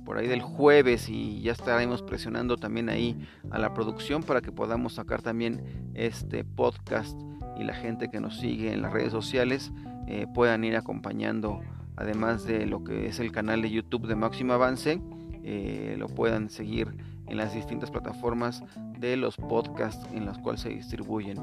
por 0.05 0.17
ahí 0.17 0.27
del 0.27 0.41
jueves 0.41 1.09
y 1.09 1.41
ya 1.41 1.53
estaremos 1.53 2.03
presionando 2.03 2.57
también 2.57 2.89
ahí 2.89 3.17
a 3.49 3.57
la 3.57 3.73
producción 3.73 4.21
para 4.21 4.41
que 4.41 4.51
podamos 4.51 4.93
sacar 4.93 5.21
también 5.21 5.91
este 5.95 6.43
podcast 6.43 7.19
y 7.57 7.63
la 7.63 7.73
gente 7.73 8.09
que 8.09 8.19
nos 8.19 8.37
sigue 8.39 8.73
en 8.73 8.81
las 8.81 8.93
redes 8.93 9.11
sociales 9.11 9.71
eh, 10.07 10.27
puedan 10.33 10.63
ir 10.63 10.75
acompañando, 10.75 11.61
además 11.95 12.43
de 12.45 12.65
lo 12.65 12.83
que 12.83 13.07
es 13.07 13.19
el 13.19 13.31
canal 13.31 13.61
de 13.61 13.71
YouTube 13.71 14.07
de 14.07 14.15
Máximo 14.15 14.53
Avance, 14.53 15.01
eh, 15.43 15.95
lo 15.97 16.07
puedan 16.07 16.49
seguir 16.49 16.95
en 17.27 17.37
las 17.37 17.53
distintas 17.53 17.91
plataformas 17.91 18.63
de 18.99 19.17
los 19.17 19.37
podcasts 19.37 20.05
en 20.13 20.25
las 20.25 20.37
cuales 20.37 20.61
se 20.61 20.69
distribuyen. 20.69 21.37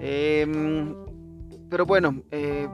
Em, 0.00 0.94
pero 1.68 1.86
bueno, 1.86 2.22
eh, 2.30 2.68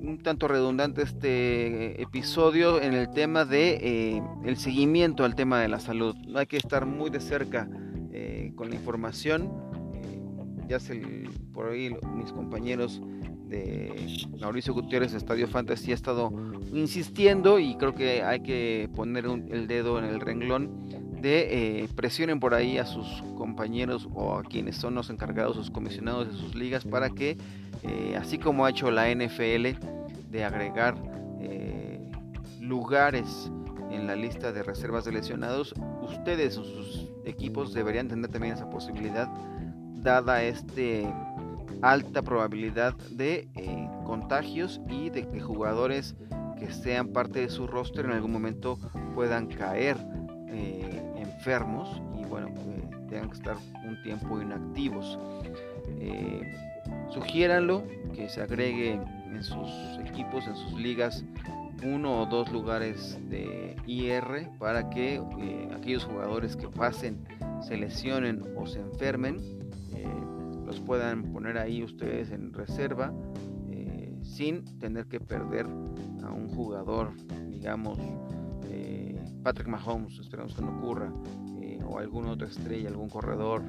un 0.00 0.18
tanto 0.18 0.48
redundante 0.48 1.02
este 1.02 2.02
episodio 2.02 2.80
en 2.80 2.94
el 2.94 3.10
tema 3.10 3.44
de 3.44 4.20
el 4.44 4.56
seguimiento 4.56 5.24
al 5.24 5.34
tema 5.34 5.60
de 5.60 5.68
la 5.68 5.78
salud. 5.78 6.16
Hay 6.34 6.46
que 6.46 6.56
estar 6.56 6.86
muy 6.86 7.10
de 7.10 7.20
cerca 7.20 7.68
con 8.56 8.68
la 8.70 8.74
información. 8.74 9.50
ya 10.68 10.80
se, 10.80 11.28
por 11.52 11.68
ahí 11.68 11.94
mis 12.14 12.32
compañeros 12.32 13.00
de 13.52 14.26
Mauricio 14.40 14.72
Gutiérrez 14.72 15.12
de 15.12 15.18
Estadio 15.18 15.46
Fantasy 15.46 15.92
ha 15.92 15.94
estado 15.94 16.32
insistiendo 16.72 17.58
y 17.58 17.76
creo 17.76 17.94
que 17.94 18.22
hay 18.22 18.40
que 18.40 18.88
poner 18.96 19.26
el 19.26 19.66
dedo 19.68 19.98
en 19.98 20.06
el 20.06 20.20
renglón 20.20 20.88
de 21.20 21.82
eh, 21.82 21.88
presionen 21.94 22.40
por 22.40 22.54
ahí 22.54 22.78
a 22.78 22.86
sus 22.86 23.22
compañeros 23.36 24.08
o 24.14 24.36
a 24.38 24.42
quienes 24.42 24.76
son 24.76 24.94
los 24.94 25.10
encargados, 25.10 25.56
sus 25.56 25.70
comisionados 25.70 26.28
de 26.28 26.34
sus 26.34 26.54
ligas 26.54 26.84
para 26.84 27.10
que 27.10 27.36
eh, 27.82 28.16
así 28.18 28.38
como 28.38 28.64
ha 28.64 28.70
hecho 28.70 28.90
la 28.90 29.08
NFL 29.14 29.78
de 30.30 30.44
agregar 30.44 30.96
eh, 31.40 32.00
lugares 32.60 33.50
en 33.90 34.06
la 34.06 34.16
lista 34.16 34.50
de 34.52 34.62
reservas 34.62 35.04
de 35.04 35.12
lesionados, 35.12 35.74
ustedes 36.00 36.56
o 36.56 36.64
sus 36.64 37.08
equipos 37.26 37.74
deberían 37.74 38.08
tener 38.08 38.30
también 38.30 38.54
esa 38.54 38.70
posibilidad 38.70 39.28
dada 40.02 40.42
este 40.42 41.06
alta 41.82 42.22
probabilidad 42.22 42.94
de 43.10 43.48
eh, 43.56 43.88
contagios 44.04 44.80
y 44.88 45.10
de 45.10 45.26
que 45.26 45.40
jugadores 45.40 46.14
que 46.58 46.72
sean 46.72 47.08
parte 47.08 47.40
de 47.40 47.50
su 47.50 47.66
roster 47.66 48.04
en 48.04 48.12
algún 48.12 48.32
momento 48.32 48.78
puedan 49.14 49.48
caer 49.48 49.96
eh, 50.48 51.02
enfermos 51.16 52.00
y 52.18 52.24
bueno 52.24 52.50
tengan 53.08 53.28
que 53.28 53.36
estar 53.36 53.56
un 53.84 54.02
tiempo 54.02 54.40
inactivos. 54.40 55.18
Eh, 55.98 56.54
sugiéranlo 57.10 57.84
que 58.14 58.28
se 58.28 58.40
agregue 58.40 58.92
en 58.92 59.42
sus 59.42 59.68
equipos 60.06 60.46
en 60.46 60.56
sus 60.56 60.72
ligas 60.74 61.24
uno 61.84 62.22
o 62.22 62.26
dos 62.26 62.50
lugares 62.52 63.18
de 63.28 63.76
IR 63.86 64.48
para 64.58 64.88
que 64.88 65.20
aquellos 65.74 66.04
jugadores 66.04 66.56
que 66.56 66.68
pasen 66.68 67.18
se 67.60 67.76
lesionen 67.76 68.42
o 68.56 68.66
se 68.66 68.78
enfermen 68.78 69.61
puedan 70.80 71.32
poner 71.32 71.58
ahí 71.58 71.82
ustedes 71.82 72.30
en 72.30 72.52
reserva 72.52 73.12
eh, 73.70 74.14
sin 74.22 74.64
tener 74.78 75.06
que 75.06 75.20
perder 75.20 75.66
a 76.22 76.30
un 76.30 76.48
jugador, 76.48 77.12
digamos, 77.48 77.98
eh, 78.68 79.20
Patrick 79.42 79.68
Mahomes, 79.68 80.18
esperamos 80.18 80.54
que 80.54 80.62
no 80.62 80.78
ocurra, 80.78 81.12
eh, 81.60 81.78
o 81.84 81.98
alguna 81.98 82.30
otra 82.32 82.48
estrella, 82.48 82.88
algún 82.88 83.08
corredor, 83.08 83.62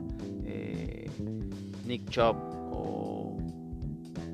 Nick 1.86 2.10
Chubb 2.10 2.38
o 2.72 3.38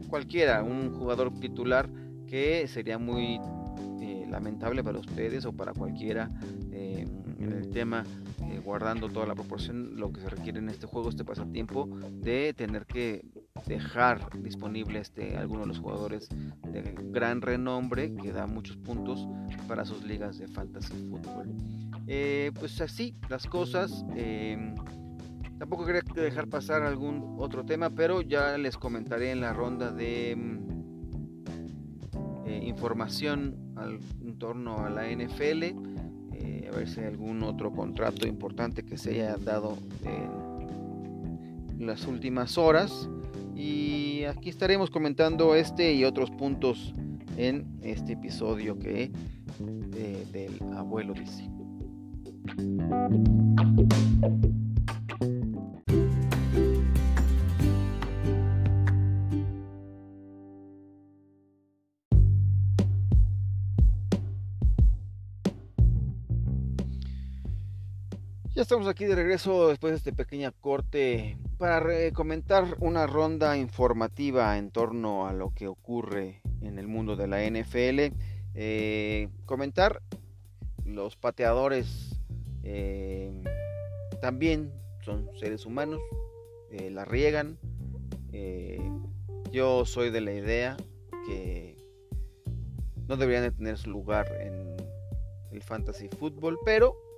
cualquiera, 0.08 0.64
un 0.64 0.94
jugador 0.94 1.34
titular 1.40 1.90
que 2.28 2.68
sería 2.68 2.98
muy 2.98 3.40
lamentable 4.30 4.84
para 4.84 5.00
ustedes 5.00 5.46
o 5.46 5.52
para 5.52 5.74
cualquiera 5.74 6.30
en 6.72 7.52
el 7.52 7.70
tema 7.72 8.04
guardando 8.60 9.10
toda 9.10 9.26
la 9.26 9.36
proporción 9.36 9.96
lo 9.96 10.12
que 10.12 10.22
se 10.22 10.30
requiere 10.30 10.60
en 10.60 10.70
este 10.70 10.88
juego, 10.88 11.10
este 11.10 11.26
pasatiempo, 11.26 11.88
de 12.12 12.54
tener 12.54 12.86
que 12.86 13.26
dejar 13.66 14.30
disponible 14.42 15.00
este, 15.00 15.38
algunos 15.38 15.64
de 15.64 15.68
los 15.68 15.80
jugadores 15.80 16.30
de 16.30 16.96
gran 17.12 17.42
renombre 17.42 18.14
que 18.16 18.32
da 18.32 18.48
muchos 18.48 18.78
puntos 18.78 19.28
para 19.68 19.86
sus 19.86 20.04
ligas 20.04 20.38
de 20.38 20.48
fantasy 20.48 20.94
fútbol. 21.10 21.50
Eh, 22.08 22.52
pues 22.60 22.80
así 22.82 23.16
las 23.30 23.46
cosas. 23.46 24.06
Em, 24.16 24.76
tampoco 25.58 25.86
quería 25.86 26.02
dejar 26.16 26.48
pasar 26.48 26.84
algún 26.84 27.36
otro 27.38 27.66
tema, 27.66 27.90
pero 27.90 28.22
ya 28.22 28.58
les 28.58 28.78
comentaré 28.78 29.32
en 29.32 29.42
la 29.42 29.54
ronda 29.54 29.92
de 29.92 30.32
em, 30.32 30.60
eh, 32.46 32.62
información 32.64 33.56
en 34.22 34.38
torno 34.40 34.84
a 34.84 34.90
la 34.90 35.08
NFL 35.10 35.89
a 36.72 36.76
ver 36.76 36.88
si 36.88 37.00
hay 37.00 37.08
algún 37.08 37.44
otro 37.44 37.72
contrato 37.72 38.28
importante 38.28 38.84
que 38.84 38.98
se 38.98 39.12
haya 39.12 39.38
dado 39.38 39.78
en 40.04 41.86
las 41.86 42.06
últimas 42.06 42.58
horas. 42.58 43.10
Y 43.56 44.24
aquí 44.24 44.50
estaremos 44.50 44.90
comentando 44.90 45.56
este 45.56 45.94
y 45.94 46.06
otros 46.06 46.32
puntos 46.32 46.94
en 47.38 47.68
este 47.82 48.14
episodio 48.14 48.78
que 48.80 49.12
eh, 49.96 50.26
del 50.32 50.74
abuelo 50.76 51.14
dice. 51.14 51.50
Estamos 68.70 68.88
aquí 68.88 69.06
de 69.06 69.16
regreso 69.16 69.70
después 69.70 69.94
de 69.94 69.98
este 69.98 70.14
pequeño 70.14 70.54
corte 70.62 71.40
para 71.58 72.12
comentar 72.12 72.76
una 72.78 73.08
ronda 73.08 73.58
informativa 73.58 74.60
en 74.60 74.70
torno 74.70 75.26
a 75.26 75.34
lo 75.34 75.56
que 75.56 75.68
ocurre 75.68 76.44
en 76.62 76.78
el 76.78 76.88
mundo 76.88 77.16
de 77.16 77.26
la 77.26 77.42
NFL. 77.50 78.14
comentar, 79.46 80.04
los 80.86 81.16
pateadores 81.16 82.22
también 84.22 84.72
son 85.02 85.32
seres 85.40 85.66
humanos, 85.66 86.00
la 86.92 87.06
riegan. 87.06 87.58
yo 89.52 89.84
soy 89.86 90.12
de 90.12 90.22
la 90.22 90.34
idea 90.34 90.78
que 91.26 91.76
no 93.08 93.18
deberían 93.18 93.46
de 93.46 93.52
tener 93.52 93.80
su 93.80 93.90
lugar 93.90 94.28
en 94.40 94.78
el 95.52 95.64
fantasy 95.64 96.08
fútbol, 96.08 96.60
pero 96.64 96.96
eh, 96.96 97.09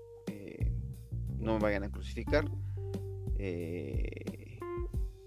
no 1.41 1.53
me 1.55 1.59
vayan 1.59 1.83
a 1.83 1.89
crucificar. 1.89 2.45
Eh, 3.37 4.59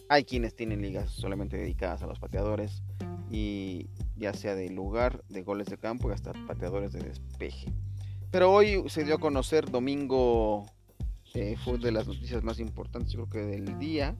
hay 0.08 0.24
quienes 0.24 0.54
tienen 0.54 0.80
ligas 0.80 1.10
solamente 1.10 1.56
dedicadas 1.56 2.02
a 2.02 2.06
los 2.06 2.18
pateadores 2.18 2.82
y 3.30 3.88
ya 4.16 4.32
sea 4.32 4.54
de 4.54 4.70
lugar, 4.70 5.24
de 5.28 5.42
goles 5.42 5.66
de 5.66 5.78
campo 5.78 6.08
y 6.08 6.12
hasta 6.12 6.32
pateadores 6.46 6.92
de 6.92 7.00
despeje. 7.00 7.72
Pero 8.30 8.52
hoy 8.52 8.84
se 8.88 9.04
dio 9.04 9.16
a 9.16 9.18
conocer, 9.18 9.70
domingo 9.70 10.66
eh, 11.34 11.56
fue 11.64 11.78
de 11.78 11.90
las 11.90 12.06
noticias 12.06 12.42
más 12.44 12.60
importantes, 12.60 13.12
yo 13.12 13.26
creo 13.26 13.44
que 13.44 13.50
del 13.50 13.78
día, 13.78 14.16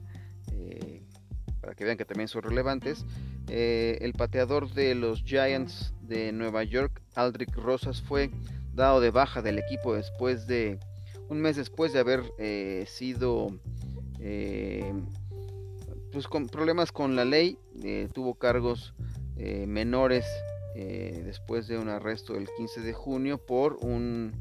para 1.61 1.75
que 1.75 1.85
vean 1.85 1.97
que 1.97 2.05
también 2.05 2.27
son 2.27 2.43
relevantes. 2.43 3.05
el 3.47 4.13
pateador 4.13 4.71
de 4.73 4.95
los 4.95 5.23
Giants 5.23 5.93
de 6.01 6.31
Nueva 6.31 6.63
York, 6.63 7.01
Aldrich 7.15 7.53
Rosas, 7.53 8.01
fue 8.01 8.31
dado 8.73 8.99
de 8.99 9.11
baja 9.11 9.41
del 9.41 9.59
equipo 9.59 9.95
después 9.95 10.47
de 10.47 10.79
un 11.29 11.41
mes 11.41 11.55
después 11.55 11.93
de 11.93 11.99
haber 11.99 12.23
eh, 12.37 12.85
sido 12.87 13.59
eh, 14.19 14.93
pues 16.11 16.27
con 16.27 16.47
problemas 16.47 16.91
con 16.91 17.15
la 17.15 17.25
ley, 17.25 17.57
eh, 17.83 18.07
tuvo 18.13 18.35
cargos 18.35 18.93
menores 19.37 20.25
después 20.75 21.67
de 21.67 21.77
un 21.77 21.89
arresto 21.89 22.35
el 22.35 22.47
15 22.55 22.81
de 22.81 22.93
junio 22.93 23.37
por 23.37 23.77
un 23.81 24.31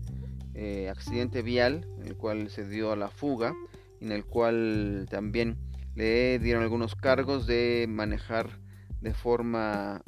accidente 0.88 1.42
vial 1.42 1.84
en 1.98 2.06
el 2.06 2.16
cual 2.16 2.48
se 2.48 2.64
dio 2.68 2.92
a 2.92 2.96
la 2.96 3.08
fuga, 3.08 3.54
en 4.00 4.12
el 4.12 4.24
cual 4.24 5.06
también 5.10 5.58
le 5.96 6.38
dieron 6.38 6.62
algunos 6.62 6.94
cargos 6.94 7.46
de 7.46 7.86
manejar 7.88 8.60
de 9.00 9.14
forma 9.14 10.02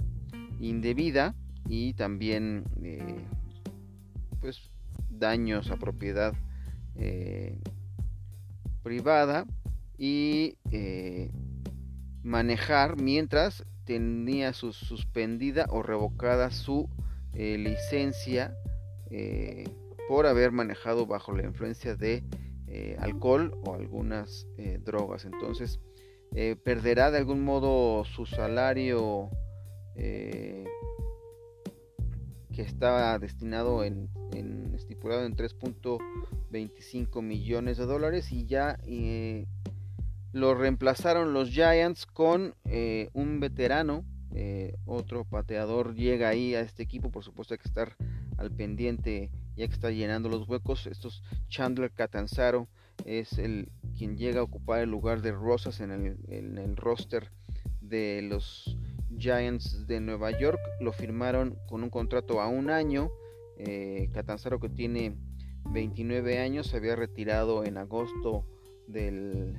indebida 0.60 1.34
y 1.68 1.94
también 1.94 2.64
eh, 2.82 3.24
pues 4.40 4.70
daños 5.10 5.70
a 5.70 5.76
propiedad 5.76 6.34
eh, 6.98 7.58
privada 8.82 9.46
y 9.98 10.58
eh, 10.70 11.30
manejar 12.22 13.00
mientras 13.00 13.64
tenía 13.84 14.52
su, 14.52 14.72
suspendida 14.72 15.66
o 15.68 15.82
revocada 15.82 16.50
su 16.50 16.88
licencia 17.32 18.56
por 20.08 20.26
haber 20.26 20.52
manejado 20.52 21.06
bajo 21.06 21.32
la 21.36 21.44
influencia 21.44 21.94
de 21.94 22.24
alcohol 22.98 23.60
o 23.66 23.74
algunas 23.74 24.46
drogas. 24.84 25.26
Entonces 25.26 25.78
perderá 26.64 27.10
de 27.10 27.18
algún 27.18 27.44
modo 27.44 28.06
su 28.06 28.24
salario 28.24 29.28
que 32.56 32.62
estaba 32.62 33.18
destinado 33.18 33.84
en, 33.84 34.08
estipulado 34.74 35.26
en 35.26 35.36
3.25 36.56 37.22
millones 37.22 37.76
de 37.76 37.86
dólares 37.86 38.32
y 38.32 38.46
ya 38.46 38.78
eh, 38.84 39.46
lo 40.32 40.54
reemplazaron 40.54 41.32
los 41.32 41.50
Giants 41.50 42.06
con 42.06 42.54
eh, 42.64 43.10
un 43.12 43.40
veterano, 43.40 44.04
eh, 44.34 44.74
otro 44.86 45.24
pateador 45.24 45.94
llega 45.94 46.28
ahí 46.28 46.54
a 46.54 46.60
este 46.60 46.82
equipo, 46.82 47.10
por 47.10 47.24
supuesto 47.24 47.54
hay 47.54 47.58
que 47.58 47.68
estar 47.68 47.96
al 48.38 48.50
pendiente 48.50 49.30
ya 49.56 49.66
que 49.66 49.72
está 49.72 49.90
llenando 49.90 50.28
los 50.28 50.48
huecos, 50.48 50.86
estos 50.86 51.22
Chandler 51.48 51.90
Catanzaro 51.92 52.68
es 53.04 53.38
el 53.38 53.70
quien 53.96 54.16
llega 54.16 54.40
a 54.40 54.44
ocupar 54.44 54.80
el 54.80 54.90
lugar 54.90 55.22
de 55.22 55.32
Rosas 55.32 55.80
en 55.80 55.90
el, 55.90 56.16
en 56.28 56.58
el 56.58 56.76
roster 56.76 57.30
de 57.80 58.20
los 58.22 58.76
Giants 59.18 59.86
de 59.86 60.00
Nueva 60.00 60.30
York 60.38 60.60
lo 60.80 60.92
firmaron 60.92 61.56
con 61.68 61.82
un 61.82 61.90
contrato 61.90 62.40
a 62.40 62.48
un 62.48 62.68
año. 62.68 63.10
Catanzaro 64.12 64.60
que 64.60 64.68
tiene 64.68 65.16
29 65.72 66.38
años 66.38 66.68
se 66.68 66.76
había 66.76 66.96
retirado 66.96 67.64
en 67.64 67.76
agosto 67.78 68.44
del, 68.86 69.56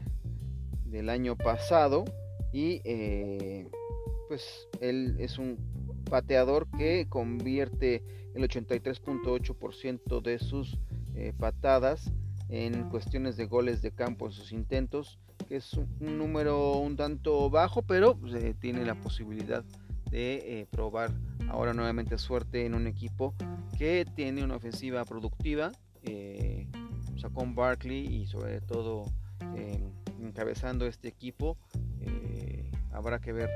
del 0.85 1.09
año 1.09 1.35
pasado 1.35 2.05
y 2.51 2.81
eh, 2.85 3.69
pues 4.27 4.67
él 4.81 5.15
es 5.19 5.37
un 5.37 5.57
pateador 6.09 6.67
que 6.77 7.07
convierte 7.09 8.03
el 8.33 8.43
83.8% 8.43 10.21
de 10.21 10.39
sus 10.39 10.79
eh, 11.15 11.33
patadas 11.37 12.11
en 12.49 12.89
cuestiones 12.89 13.35
de 13.35 13.45
goles 13.45 13.81
de 13.81 13.91
campo 13.91 14.27
en 14.27 14.31
sus 14.31 14.51
intentos 14.51 15.19
que 15.47 15.57
es 15.57 15.73
un, 15.73 16.17
número 16.17 16.77
un 16.77 16.95
tanto 16.95 17.49
bajo, 17.49 17.81
pero 17.81 18.17
pues, 18.17 18.33
eh, 18.33 18.55
tiene 18.59 18.85
la 18.85 18.95
posibilidad 18.95 19.63
de 20.09 20.67
probar 20.71 21.11
ahora 21.49 21.73
nuevamente 21.73 22.17
suerte 22.17 22.65
en 22.65 22.73
un 22.73 22.87
equipo 22.87 23.35
que 23.77 24.05
tiene 24.15 24.43
una 24.43 24.55
ofensiva 24.55 25.03
productiva. 25.03 25.71
Eh, 26.07 26.67
Barkley 27.49 28.05
y 28.05 28.25
sobre 28.25 28.61
todo 28.61 29.05
em, 29.55 29.91
encabezando 30.19 30.85
este 30.87 31.07
equipo. 31.07 31.57
Eh, 32.01 32.71
habrá 32.91 33.19
que 33.19 33.33
ver 33.33 33.49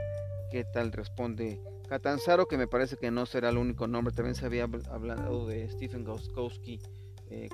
qué 0.52 0.64
tal 0.64 0.92
responde 0.92 1.60
Catanzaro, 1.88 2.48
que 2.48 2.58
me 2.58 2.68
parece 2.68 2.98
que 2.98 3.12
no 3.12 3.26
será 3.26 3.50
el 3.50 3.58
único 3.58 3.88
nombre. 3.88 4.14
También 4.14 4.36
se 4.36 4.46
había 4.46 4.64
hablado 4.64 5.48
de 5.48 5.70
Stephen 5.70 6.04
Goskowski 6.04 6.80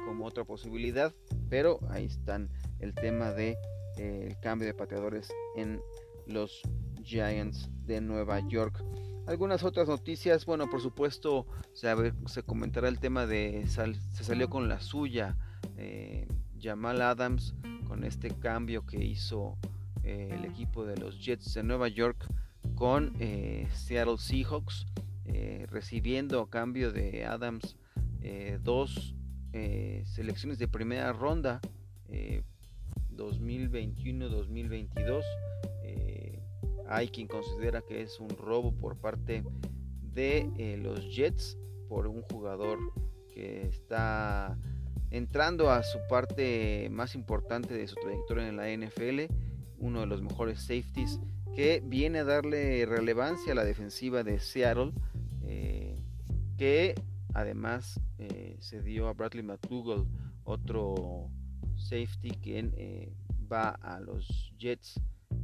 como 0.05 0.25
otra 0.25 0.43
posibilidad, 0.43 1.13
pero 1.49 1.79
ahí 1.89 2.05
están 2.05 2.49
el 2.79 2.95
tema 2.95 3.31
de 3.31 3.55
el 3.97 4.39
cambio 4.39 4.67
de 4.67 4.73
pateadores 4.73 5.29
en 5.55 5.79
los 6.25 6.61
Giants 7.03 7.69
de 7.85 8.01
Nueva 8.01 8.39
York. 8.47 8.83
Algunas 9.27 9.63
otras 9.63 9.87
noticias, 9.89 10.45
bueno, 10.45 10.69
por 10.69 10.81
supuesto 10.81 11.45
se, 11.73 11.93
comentará 12.43 12.87
el 12.87 12.99
tema 12.99 13.25
de 13.25 13.67
se 13.67 14.23
salió 14.23 14.49
con 14.49 14.69
la 14.69 14.79
suya 14.79 15.35
eh, 15.75 16.25
Jamal 16.61 17.01
Adams 17.01 17.53
con 17.89 18.05
este 18.05 18.29
cambio 18.29 18.85
que 18.85 19.03
hizo 19.03 19.57
eh, 20.03 20.29
el 20.31 20.45
equipo 20.45 20.85
de 20.85 20.95
los 20.95 21.19
Jets 21.19 21.55
de 21.55 21.63
Nueva 21.63 21.89
York 21.89 22.25
con 22.75 23.17
eh, 23.19 23.67
Seattle 23.73 24.17
Seahawks, 24.17 24.87
recibiendo 25.67 26.39
a 26.39 26.49
cambio 26.49 26.93
de 26.93 27.25
Adams 27.25 27.75
dos 28.61 29.13
selecciones 30.05 30.57
de 30.57 30.69
primera 30.69 31.11
ronda 31.11 31.59
2021-2022. 33.13 35.23
Eh, 36.87 36.89
hay 36.89 37.09
quien 37.09 37.27
considera 37.27 37.81
que 37.81 38.01
es 38.01 38.19
un 38.19 38.29
robo 38.29 38.71
por 38.71 38.97
parte 38.97 39.43
de 40.13 40.49
eh, 40.57 40.77
los 40.77 41.15
Jets 41.15 41.57
por 41.87 42.07
un 42.07 42.21
jugador 42.23 42.79
que 43.33 43.67
está 43.67 44.57
entrando 45.11 45.69
a 45.69 45.83
su 45.83 45.99
parte 46.09 46.89
más 46.91 47.15
importante 47.15 47.73
de 47.73 47.87
su 47.87 47.95
trayectoria 47.95 48.47
en 48.47 48.57
la 48.57 48.69
NFL, 48.69 49.31
uno 49.79 50.01
de 50.01 50.07
los 50.07 50.21
mejores 50.21 50.59
safeties 50.61 51.19
que 51.55 51.81
viene 51.85 52.19
a 52.19 52.23
darle 52.23 52.85
relevancia 52.85 53.53
a 53.53 53.55
la 53.55 53.63
defensiva 53.63 54.23
de 54.23 54.39
Seattle, 54.39 54.91
eh, 55.43 56.03
que 56.57 56.95
además 57.33 57.99
se 58.59 58.81
dio 58.81 59.07
a 59.07 59.13
Bradley 59.13 59.43
McDougall, 59.43 60.07
otro 60.43 61.29
safety 61.77 62.31
que 62.41 62.71
eh, 62.75 63.13
va 63.51 63.69
a 63.69 63.99
los 63.99 64.53
Jets 64.57 64.99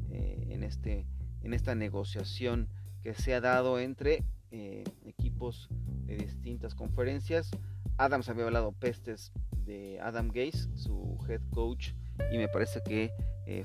eh, 0.10 0.48
en, 0.50 0.64
este, 0.64 1.06
en 1.44 1.54
esta 1.54 1.76
negociación 1.76 2.70
que 3.04 3.14
se 3.14 3.34
ha 3.34 3.42
dado 3.42 3.80
entre 3.80 4.24
eh, 4.52 4.84
equipos 5.06 5.70
de 6.06 6.18
distintas 6.18 6.76
conferencias. 6.76 7.52
Adams 7.98 8.30
había 8.30 8.46
hablado 8.46 8.72
pestes 8.72 9.32
de 9.66 10.00
Adam 10.02 10.30
Gaze, 10.30 10.70
su 10.76 11.18
head 11.28 11.42
coach, 11.52 11.92
y 12.32 12.38
me 12.38 12.48
parece 12.48 12.82
que 12.84 13.12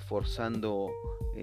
forzando 0.00 0.90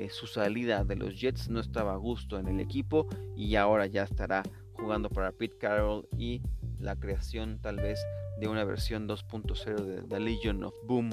su 0.09 0.27
salida 0.27 0.83
de 0.83 0.97
los 0.97 1.17
Jets 1.17 1.49
no 1.49 1.61
estaba 1.61 1.93
a 1.93 1.97
gusto 1.97 2.37
en 2.37 2.47
el 2.47 2.59
equipo 2.59 3.07
y 3.37 3.55
ahora 3.55 3.85
ya 3.85 4.03
estará 4.03 4.43
jugando 4.73 5.09
para 5.09 5.31
Pete 5.31 5.57
Carroll 5.57 6.07
y 6.17 6.41
la 6.79 6.95
creación 6.95 7.59
tal 7.61 7.77
vez 7.77 7.99
de 8.39 8.47
una 8.47 8.63
versión 8.63 9.07
2.0 9.07 9.75
de 9.83 10.01
The 10.03 10.19
Legion 10.19 10.63
of 10.63 10.73
Boom. 10.85 11.09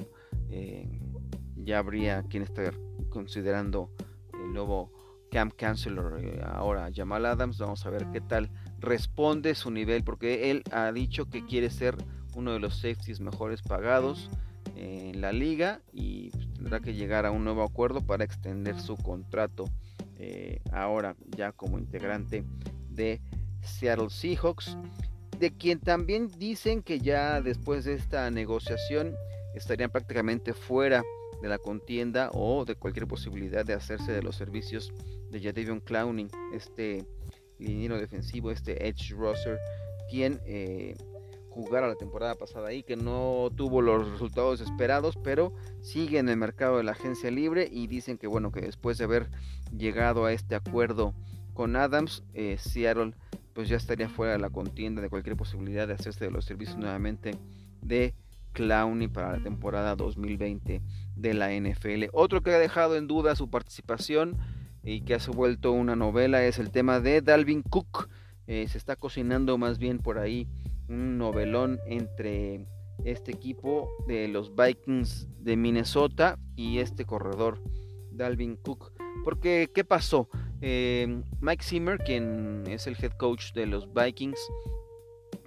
Eh, 0.49 0.87
ya 1.55 1.79
habría 1.79 2.23
quien 2.23 2.43
estar 2.43 2.73
considerando 3.09 3.89
el 4.33 4.53
nuevo 4.53 4.91
Camp 5.33 5.53
Counselor 5.57 6.23
eh, 6.23 6.39
ahora 6.45 6.91
Jamal 6.93 7.25
Adams. 7.25 7.57
Vamos 7.57 7.83
a 7.87 7.89
ver 7.89 8.05
qué 8.13 8.21
tal 8.21 8.51
responde 8.79 9.55
su 9.55 9.71
nivel, 9.71 10.03
porque 10.03 10.51
él 10.51 10.63
ha 10.71 10.91
dicho 10.91 11.27
que 11.27 11.43
quiere 11.43 11.71
ser 11.71 11.97
uno 12.35 12.53
de 12.53 12.59
los 12.59 12.75
safeties 12.75 13.19
mejores 13.19 13.63
pagados 13.63 14.29
en 14.75 15.21
la 15.21 15.31
liga 15.31 15.81
y 15.91 16.29
pues, 16.29 16.53
tendrá 16.53 16.79
que 16.81 16.93
llegar 16.93 17.25
a 17.25 17.31
un 17.31 17.43
nuevo 17.43 17.63
acuerdo 17.63 18.01
para 18.05 18.23
extender 18.23 18.79
su 18.79 18.95
contrato 18.95 19.65
eh, 20.19 20.61
ahora 20.71 21.15
ya 21.35 21.51
como 21.51 21.79
integrante 21.79 22.45
de 22.89 23.19
Seattle 23.61 24.11
Seahawks, 24.11 24.77
de 25.39 25.51
quien 25.51 25.79
también 25.79 26.27
dicen 26.37 26.83
que 26.83 26.99
ya 26.99 27.41
después 27.41 27.85
de 27.85 27.95
esta 27.95 28.29
negociación 28.29 29.15
estarían 29.55 29.89
prácticamente 29.89 30.53
fuera 30.53 31.03
de 31.41 31.49
la 31.49 31.57
contienda 31.57 32.29
o 32.33 32.65
de 32.65 32.75
cualquier 32.75 33.05
posibilidad 33.05 33.65
de 33.65 33.73
hacerse 33.73 34.11
de 34.13 34.23
los 34.23 34.35
servicios 34.35 34.93
de 35.33 35.41
Jadavion 35.41 35.81
Clowney, 35.81 36.27
este 36.53 37.05
liniero 37.59 37.97
defensivo, 37.97 38.51
este 38.51 38.87
edge 38.87 39.11
rusher, 39.11 39.57
quien 40.09 40.39
eh, 40.45 40.95
jugara 41.49 41.87
la 41.87 41.95
temporada 41.95 42.35
pasada 42.35 42.69
ahí, 42.69 42.83
que 42.83 42.95
no 42.95 43.49
tuvo 43.55 43.81
los 43.81 44.09
resultados 44.11 44.61
esperados, 44.61 45.17
pero 45.23 45.53
sigue 45.81 46.19
en 46.19 46.29
el 46.29 46.37
mercado 46.37 46.77
de 46.77 46.83
la 46.83 46.91
agencia 46.91 47.31
libre 47.31 47.67
y 47.69 47.87
dicen 47.87 48.17
que 48.17 48.27
bueno, 48.27 48.51
que 48.51 48.61
después 48.61 48.97
de 48.97 49.05
haber 49.05 49.29
llegado 49.75 50.25
a 50.25 50.33
este 50.33 50.55
acuerdo 50.55 51.13
con 51.53 51.75
Adams, 51.75 52.23
eh, 52.33 52.57
Seattle 52.59 53.13
pues 53.53 53.69
ya 53.69 53.77
estaría 53.77 54.09
fuera 54.09 54.33
de 54.33 54.39
la 54.39 54.49
contienda 54.49 55.01
de 55.01 55.09
cualquier 55.09 55.35
posibilidad 55.35 55.87
de 55.87 55.93
hacerse 55.93 56.25
de 56.25 56.31
los 56.31 56.45
servicios 56.45 56.77
nuevamente 56.77 57.37
de 57.81 58.15
Clowney 58.53 59.07
para 59.07 59.33
la 59.33 59.43
temporada 59.43 59.95
2020 59.95 60.81
de 61.15 61.33
la 61.33 61.51
NFL. 61.53 62.05
Otro 62.13 62.41
que 62.41 62.51
ha 62.51 62.59
dejado 62.59 62.95
en 62.95 63.07
duda 63.07 63.35
su 63.35 63.49
participación 63.49 64.37
y 64.83 65.01
que 65.01 65.15
ha 65.15 65.19
vuelto 65.33 65.71
una 65.71 65.95
novela 65.95 66.43
es 66.43 66.59
el 66.59 66.69
tema 66.71 66.99
de 66.99 67.21
Dalvin 67.21 67.61
Cook. 67.63 68.09
Eh, 68.47 68.67
se 68.67 68.77
está 68.77 68.95
cocinando 68.95 69.57
más 69.57 69.79
bien 69.79 69.99
por 69.99 70.17
ahí 70.19 70.47
un 70.89 71.17
novelón 71.17 71.79
entre 71.87 72.67
este 73.05 73.31
equipo 73.31 73.89
de 74.07 74.27
los 74.27 74.53
Vikings 74.55 75.27
de 75.39 75.55
Minnesota 75.55 76.37
y 76.55 76.79
este 76.79 77.05
corredor 77.05 77.61
Dalvin 78.11 78.57
Cook. 78.57 78.91
Porque, 79.23 79.69
¿qué 79.73 79.85
pasó? 79.85 80.29
Eh, 80.61 81.21
Mike 81.39 81.63
Zimmer, 81.63 81.97
quien 81.99 82.63
es 82.67 82.87
el 82.87 82.97
head 83.01 83.13
coach 83.13 83.53
de 83.53 83.65
los 83.65 83.93
Vikings, 83.93 84.39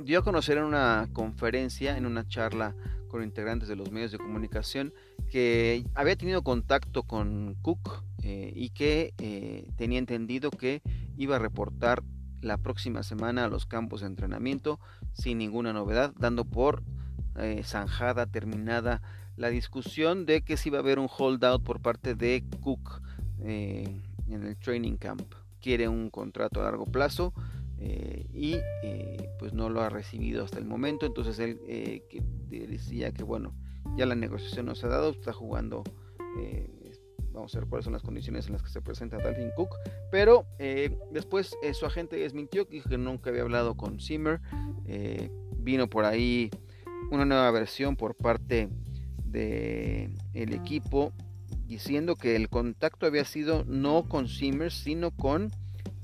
dio 0.02 0.20
a 0.20 0.24
conocer 0.24 0.58
en 0.58 0.64
una 0.64 1.08
conferencia, 1.12 1.96
en 1.96 2.06
una 2.06 2.26
charla 2.26 2.74
con 3.08 3.22
integrantes 3.22 3.68
de 3.68 3.76
los 3.76 3.90
medios 3.90 4.12
de 4.12 4.18
comunicación, 4.18 4.94
que 5.30 5.84
había 5.94 6.16
tenido 6.16 6.42
contacto 6.42 7.02
con 7.02 7.54
Cook 7.62 8.02
eh, 8.28 8.52
y 8.56 8.70
que 8.70 9.14
eh, 9.18 9.68
tenía 9.76 10.00
entendido 10.00 10.50
que 10.50 10.82
iba 11.16 11.36
a 11.36 11.38
reportar 11.38 12.02
la 12.40 12.58
próxima 12.58 13.04
semana 13.04 13.44
a 13.44 13.48
los 13.48 13.66
campos 13.66 14.00
de 14.00 14.08
entrenamiento 14.08 14.80
sin 15.12 15.38
ninguna 15.38 15.72
novedad, 15.72 16.12
dando 16.18 16.44
por 16.44 16.82
eh, 17.36 17.62
zanjada, 17.62 18.26
terminada 18.26 19.00
la 19.36 19.48
discusión 19.48 20.26
de 20.26 20.42
que 20.42 20.56
si 20.56 20.70
iba 20.70 20.78
a 20.78 20.80
haber 20.80 20.98
un 20.98 21.08
holdout 21.08 21.62
por 21.62 21.80
parte 21.80 22.16
de 22.16 22.44
Cook 22.62 23.00
en 23.38 24.02
el 24.28 24.56
training 24.56 24.96
camp. 24.96 25.32
Quiere 25.60 25.86
un 25.86 26.10
contrato 26.10 26.60
a 26.60 26.64
largo 26.64 26.86
plazo 26.86 27.32
y 27.78 28.56
pues 29.38 29.52
no 29.52 29.70
lo 29.70 29.82
ha 29.82 29.88
recibido 29.88 30.42
hasta 30.42 30.58
el 30.58 30.64
momento. 30.64 31.06
Entonces 31.06 31.38
él 31.38 31.60
decía 32.48 33.12
que 33.12 33.22
bueno, 33.22 33.54
ya 33.96 34.04
la 34.04 34.16
negociación 34.16 34.66
no 34.66 34.74
se 34.74 34.86
ha 34.86 34.88
dado, 34.88 35.10
está 35.10 35.32
jugando 35.32 35.84
Vamos 37.36 37.54
a 37.54 37.60
ver 37.60 37.68
cuáles 37.68 37.84
son 37.84 37.92
las 37.92 38.02
condiciones 38.02 38.46
en 38.46 38.54
las 38.54 38.62
que 38.62 38.70
se 38.70 38.80
presenta 38.80 39.18
Dalvin 39.18 39.50
Cook. 39.54 39.76
Pero 40.10 40.46
eh, 40.58 40.96
después 41.10 41.54
eh, 41.62 41.74
su 41.74 41.84
agente 41.84 42.16
desmintió, 42.16 42.66
que 42.66 42.76
dijo 42.76 42.88
que 42.88 42.96
nunca 42.96 43.28
había 43.28 43.42
hablado 43.42 43.76
con 43.76 44.00
Zimmer. 44.00 44.40
Eh, 44.86 45.30
vino 45.58 45.86
por 45.86 46.06
ahí 46.06 46.50
una 47.10 47.26
nueva 47.26 47.50
versión 47.50 47.94
por 47.94 48.14
parte 48.14 48.70
del 49.22 50.14
el 50.32 50.54
equipo 50.54 51.12
diciendo 51.66 52.16
que 52.16 52.36
el 52.36 52.48
contacto 52.48 53.04
había 53.04 53.26
sido 53.26 53.64
no 53.66 54.08
con 54.08 54.28
Zimmer, 54.28 54.72
sino 54.72 55.10
con 55.10 55.52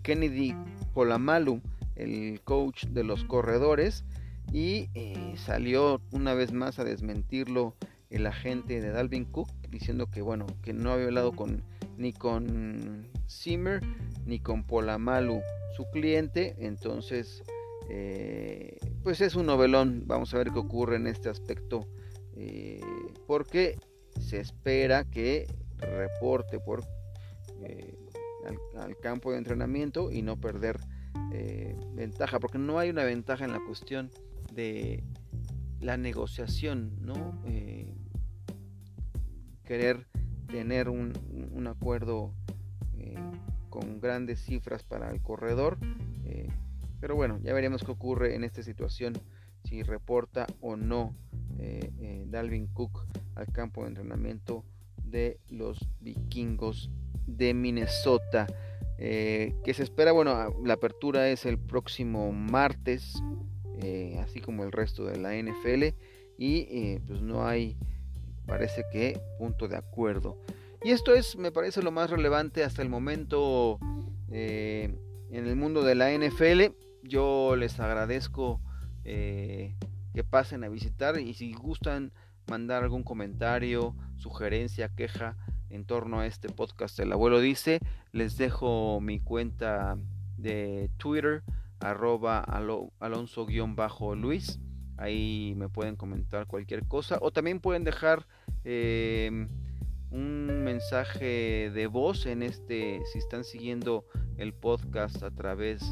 Kennedy 0.02 0.54
Polamalu, 0.92 1.62
el 1.96 2.42
coach 2.44 2.84
de 2.88 3.04
los 3.04 3.24
corredores. 3.24 4.04
Y 4.52 4.90
salió 5.36 6.02
una 6.10 6.34
vez 6.34 6.52
más 6.52 6.78
a 6.78 6.84
desmentirlo 6.84 7.74
el 8.12 8.26
agente 8.26 8.80
de 8.80 8.90
Dalvin 8.90 9.24
Cook 9.24 9.48
diciendo 9.70 10.06
que 10.10 10.20
bueno 10.20 10.46
que 10.62 10.72
no 10.72 10.92
había 10.92 11.06
hablado 11.06 11.32
con 11.32 11.62
ni 11.96 12.12
con 12.12 13.08
Zimmer 13.28 13.80
ni 14.26 14.38
con 14.38 14.64
Polamalu 14.64 15.40
su 15.76 15.84
cliente. 15.90 16.54
Entonces 16.58 17.42
eh, 17.88 18.78
pues 19.02 19.20
es 19.20 19.34
un 19.34 19.46
novelón. 19.46 20.04
Vamos 20.06 20.32
a 20.34 20.38
ver 20.38 20.50
qué 20.50 20.58
ocurre 20.58 20.96
en 20.96 21.06
este 21.06 21.28
aspecto 21.28 21.86
eh, 22.36 22.80
porque 23.26 23.78
se 24.20 24.40
espera 24.40 25.04
que 25.04 25.46
reporte 25.78 26.60
por 26.60 26.84
eh, 27.62 27.96
al, 28.76 28.96
campo 28.98 29.32
de 29.32 29.38
entrenamiento 29.38 30.10
y 30.10 30.22
no 30.22 30.38
perder 30.38 30.78
ventaja 31.94 32.38
porque 32.40 32.58
no 32.58 32.78
hay 32.78 32.90
una 32.90 33.04
ventaja 33.04 33.44
en 33.44 33.52
la 33.52 33.60
cuestión 33.64 34.10
de 34.52 35.02
la 35.80 35.96
negociación 35.96 36.92
no 37.00 37.42
querer 39.72 40.04
tener 40.48 40.90
un, 40.90 41.66
acuerdo 41.66 42.34
eh, 42.98 43.14
con 43.70 44.02
grandes 44.02 44.44
cifras 44.44 44.82
para 44.82 45.10
el 45.10 45.22
corredor. 45.22 45.78
Eh, 46.26 46.50
pero 47.00 47.16
bueno, 47.16 47.40
ya 47.42 47.54
veremos 47.54 47.82
qué 47.82 47.90
ocurre 47.90 48.34
en 48.34 48.44
esta 48.44 48.62
situación, 48.62 49.14
si 49.64 49.82
reporta 49.82 50.46
o 50.60 50.76
no 50.76 51.16
eh, 51.58 52.26
Dalvin 52.28 52.66
Cook 52.66 53.06
al 53.34 53.46
campo 53.46 53.80
de 53.80 53.88
entrenamiento 53.88 54.62
de 55.06 55.40
los 55.48 55.78
vikingos 56.00 56.90
de 57.26 57.54
Minnesota. 57.54 58.46
que 58.98 59.72
se 59.74 59.84
espera, 59.84 60.12
bueno, 60.12 60.54
la 60.62 60.74
apertura 60.74 61.30
es 61.30 61.46
el 61.46 61.58
próximo 61.58 62.30
martes, 62.30 63.22
así 64.20 64.40
como 64.42 64.64
el 64.64 64.70
resto 64.70 65.06
de 65.06 65.16
la 65.16 65.34
NFL, 65.34 65.96
y 66.36 66.98
pues 67.06 67.22
no 67.22 67.46
hay 67.46 67.78
parece 68.46 68.84
que 68.92 69.20
punto 69.38 69.68
de 69.68 69.76
acuerdo. 69.76 70.38
Y 70.84 70.90
esto 70.90 71.14
es, 71.14 71.36
me 71.36 71.52
parece, 71.52 71.82
lo 71.82 71.92
más 71.92 72.10
relevante 72.10 72.64
hasta 72.64 72.82
el 72.82 72.88
momento 72.88 73.78
eh, 74.30 74.94
en 75.30 75.46
el 75.46 75.56
mundo 75.56 75.82
de 75.82 75.94
la 75.94 76.10
NFL. 76.10 76.74
Yo 77.04 77.56
les 77.56 77.78
agradezco 77.78 78.60
eh, 79.04 79.74
que 80.14 80.24
pasen 80.24 80.64
a 80.64 80.68
visitar 80.68 81.18
y 81.18 81.34
si 81.34 81.52
gustan 81.52 82.12
mandar 82.48 82.82
algún 82.82 83.04
comentario, 83.04 83.94
sugerencia, 84.16 84.88
queja 84.88 85.36
en 85.70 85.84
torno 85.84 86.20
a 86.20 86.26
este 86.26 86.48
podcast 86.48 86.98
El 87.00 87.12
Abuelo 87.12 87.40
Dice, 87.40 87.80
les 88.12 88.36
dejo 88.36 89.00
mi 89.00 89.20
cuenta 89.20 89.96
de 90.36 90.90
Twitter, 90.98 91.42
arroba 91.80 92.40
alonso-luis. 92.98 94.60
Ahí 95.02 95.54
me 95.56 95.68
pueden 95.68 95.96
comentar 95.96 96.46
cualquier 96.46 96.86
cosa. 96.86 97.18
O 97.20 97.32
también 97.32 97.58
pueden 97.58 97.82
dejar 97.82 98.24
em, 98.62 99.48
un 100.12 100.62
mensaje 100.62 101.72
de 101.74 101.86
voz 101.88 102.24
en 102.26 102.44
este, 102.44 103.02
si 103.12 103.18
están 103.18 103.42
siguiendo 103.42 104.06
el 104.36 104.54
podcast 104.54 105.20
a 105.24 105.32
través 105.32 105.82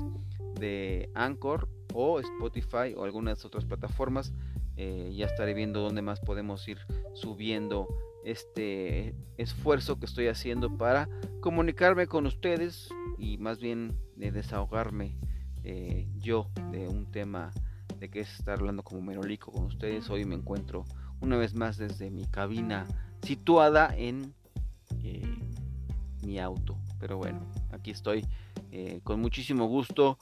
de 0.61 1.11
Anchor 1.15 1.69
o 1.93 2.21
Spotify 2.21 2.95
o 2.97 3.03
algunas 3.03 3.45
otras 3.45 3.65
plataformas. 3.65 4.33
Eh, 4.77 5.13
ya 5.13 5.27
estaré 5.27 5.55
viendo 5.55 5.81
dónde 5.81 6.03
más 6.03 6.21
podemos 6.21 6.69
ir 6.69 6.79
subiendo 7.13 7.89
este 8.25 9.17
esfuerzo 9.39 9.99
que 9.99 10.07
estoy 10.07 10.29
haciendo 10.29 10.79
para 10.79 11.09
comunicarme 11.41 12.07
con 12.07 12.27
ustedes 12.27 12.89
y 13.19 13.39
más 13.39 13.59
bien 13.59 13.99
de 14.15 14.31
desahogarme 14.31 15.19
eh, 15.65 16.07
yo 16.17 16.49
de 16.71 16.87
un 16.87 17.11
tema 17.11 17.51
de 18.01 18.09
que 18.09 18.21
es 18.21 18.33
estar 18.33 18.59
hablando 18.59 18.83
como 18.83 19.03
merolico 19.03 19.53
con 19.53 19.67
ustedes. 19.67 20.09
Hoy 20.09 20.25
me 20.25 20.35
encuentro 20.35 20.87
una 21.21 21.37
vez 21.37 21.55
más 21.55 21.77
desde 21.77 22.11
mi 22.11 22.25
cabina 22.25 22.87
situada 23.23 23.95
en 23.95 24.35
eh, 25.03 25.23
mi 26.23 26.39
auto. 26.39 26.79
Pero 26.99 27.19
bueno, 27.19 27.41
aquí 27.71 27.91
estoy 27.91 28.27
eh, 28.73 29.01
con 29.05 29.21
muchísimo 29.21 29.67
gusto 29.67 30.19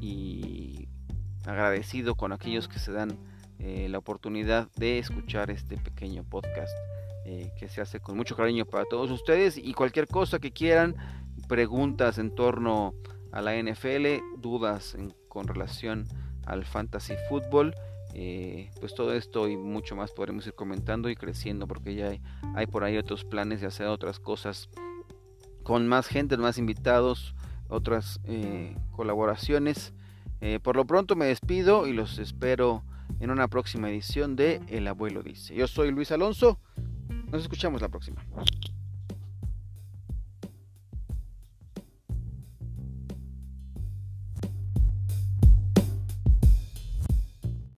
y 0.00 0.88
agradecido 1.44 2.14
con 2.14 2.32
aquellos 2.32 2.68
que 2.68 2.78
se 2.78 2.90
dan 2.90 3.18
eh, 3.58 3.88
la 3.90 3.98
oportunidad 3.98 4.70
de 4.76 4.98
escuchar 4.98 5.50
este 5.50 5.76
pequeño 5.76 6.24
podcast 6.24 6.72
que 7.60 7.68
se 7.68 7.80
hace 7.80 8.00
con 8.00 8.16
mucho 8.16 8.34
cariño 8.34 8.64
para 8.64 8.86
todos 8.86 9.08
ustedes 9.12 9.56
y 9.56 9.72
cualquier 9.72 10.08
cosa 10.08 10.40
que 10.40 10.50
quieran, 10.50 10.96
preguntas 11.46 12.18
en 12.18 12.34
torno 12.34 12.92
a 13.30 13.40
la 13.40 13.54
NFL, 13.54 14.20
dudas 14.38 14.96
con 15.28 15.46
relación 15.46 16.08
al 16.50 16.64
fantasy 16.64 17.14
fútbol. 17.28 17.74
Eh, 18.12 18.70
pues 18.80 18.94
todo 18.94 19.14
esto 19.14 19.48
y 19.48 19.56
mucho 19.56 19.94
más 19.94 20.10
podremos 20.10 20.44
ir 20.46 20.54
comentando 20.54 21.08
y 21.08 21.14
creciendo 21.14 21.68
porque 21.68 21.94
ya 21.94 22.12
hay, 22.56 22.66
por 22.66 22.82
ahí 22.82 22.96
otros 22.96 23.24
planes 23.24 23.60
de 23.60 23.68
hacer 23.68 23.86
otras 23.86 24.18
cosas 24.18 24.68
con 25.62 25.86
más 25.86 26.08
gente, 26.08 26.36
más 26.36 26.58
invitados, 26.58 27.34
otras 27.68 28.20
eh, 28.24 28.76
colaboraciones. 28.90 29.94
Eh, 30.40 30.58
por 30.60 30.74
lo 30.74 30.86
pronto 30.86 31.14
me 31.14 31.26
despido 31.26 31.86
y 31.86 31.92
los 31.92 32.18
espero 32.18 32.82
en 33.20 33.30
una 33.30 33.46
próxima 33.48 33.90
edición 33.90 34.34
de 34.34 34.60
El 34.68 34.88
Abuelo 34.88 35.22
Dice. 35.22 35.54
Yo 35.54 35.68
soy 35.68 35.92
Luis 35.92 36.10
Alonso, 36.10 36.58
nos 37.30 37.42
escuchamos 37.42 37.80
la 37.80 37.88
próxima. 37.88 38.24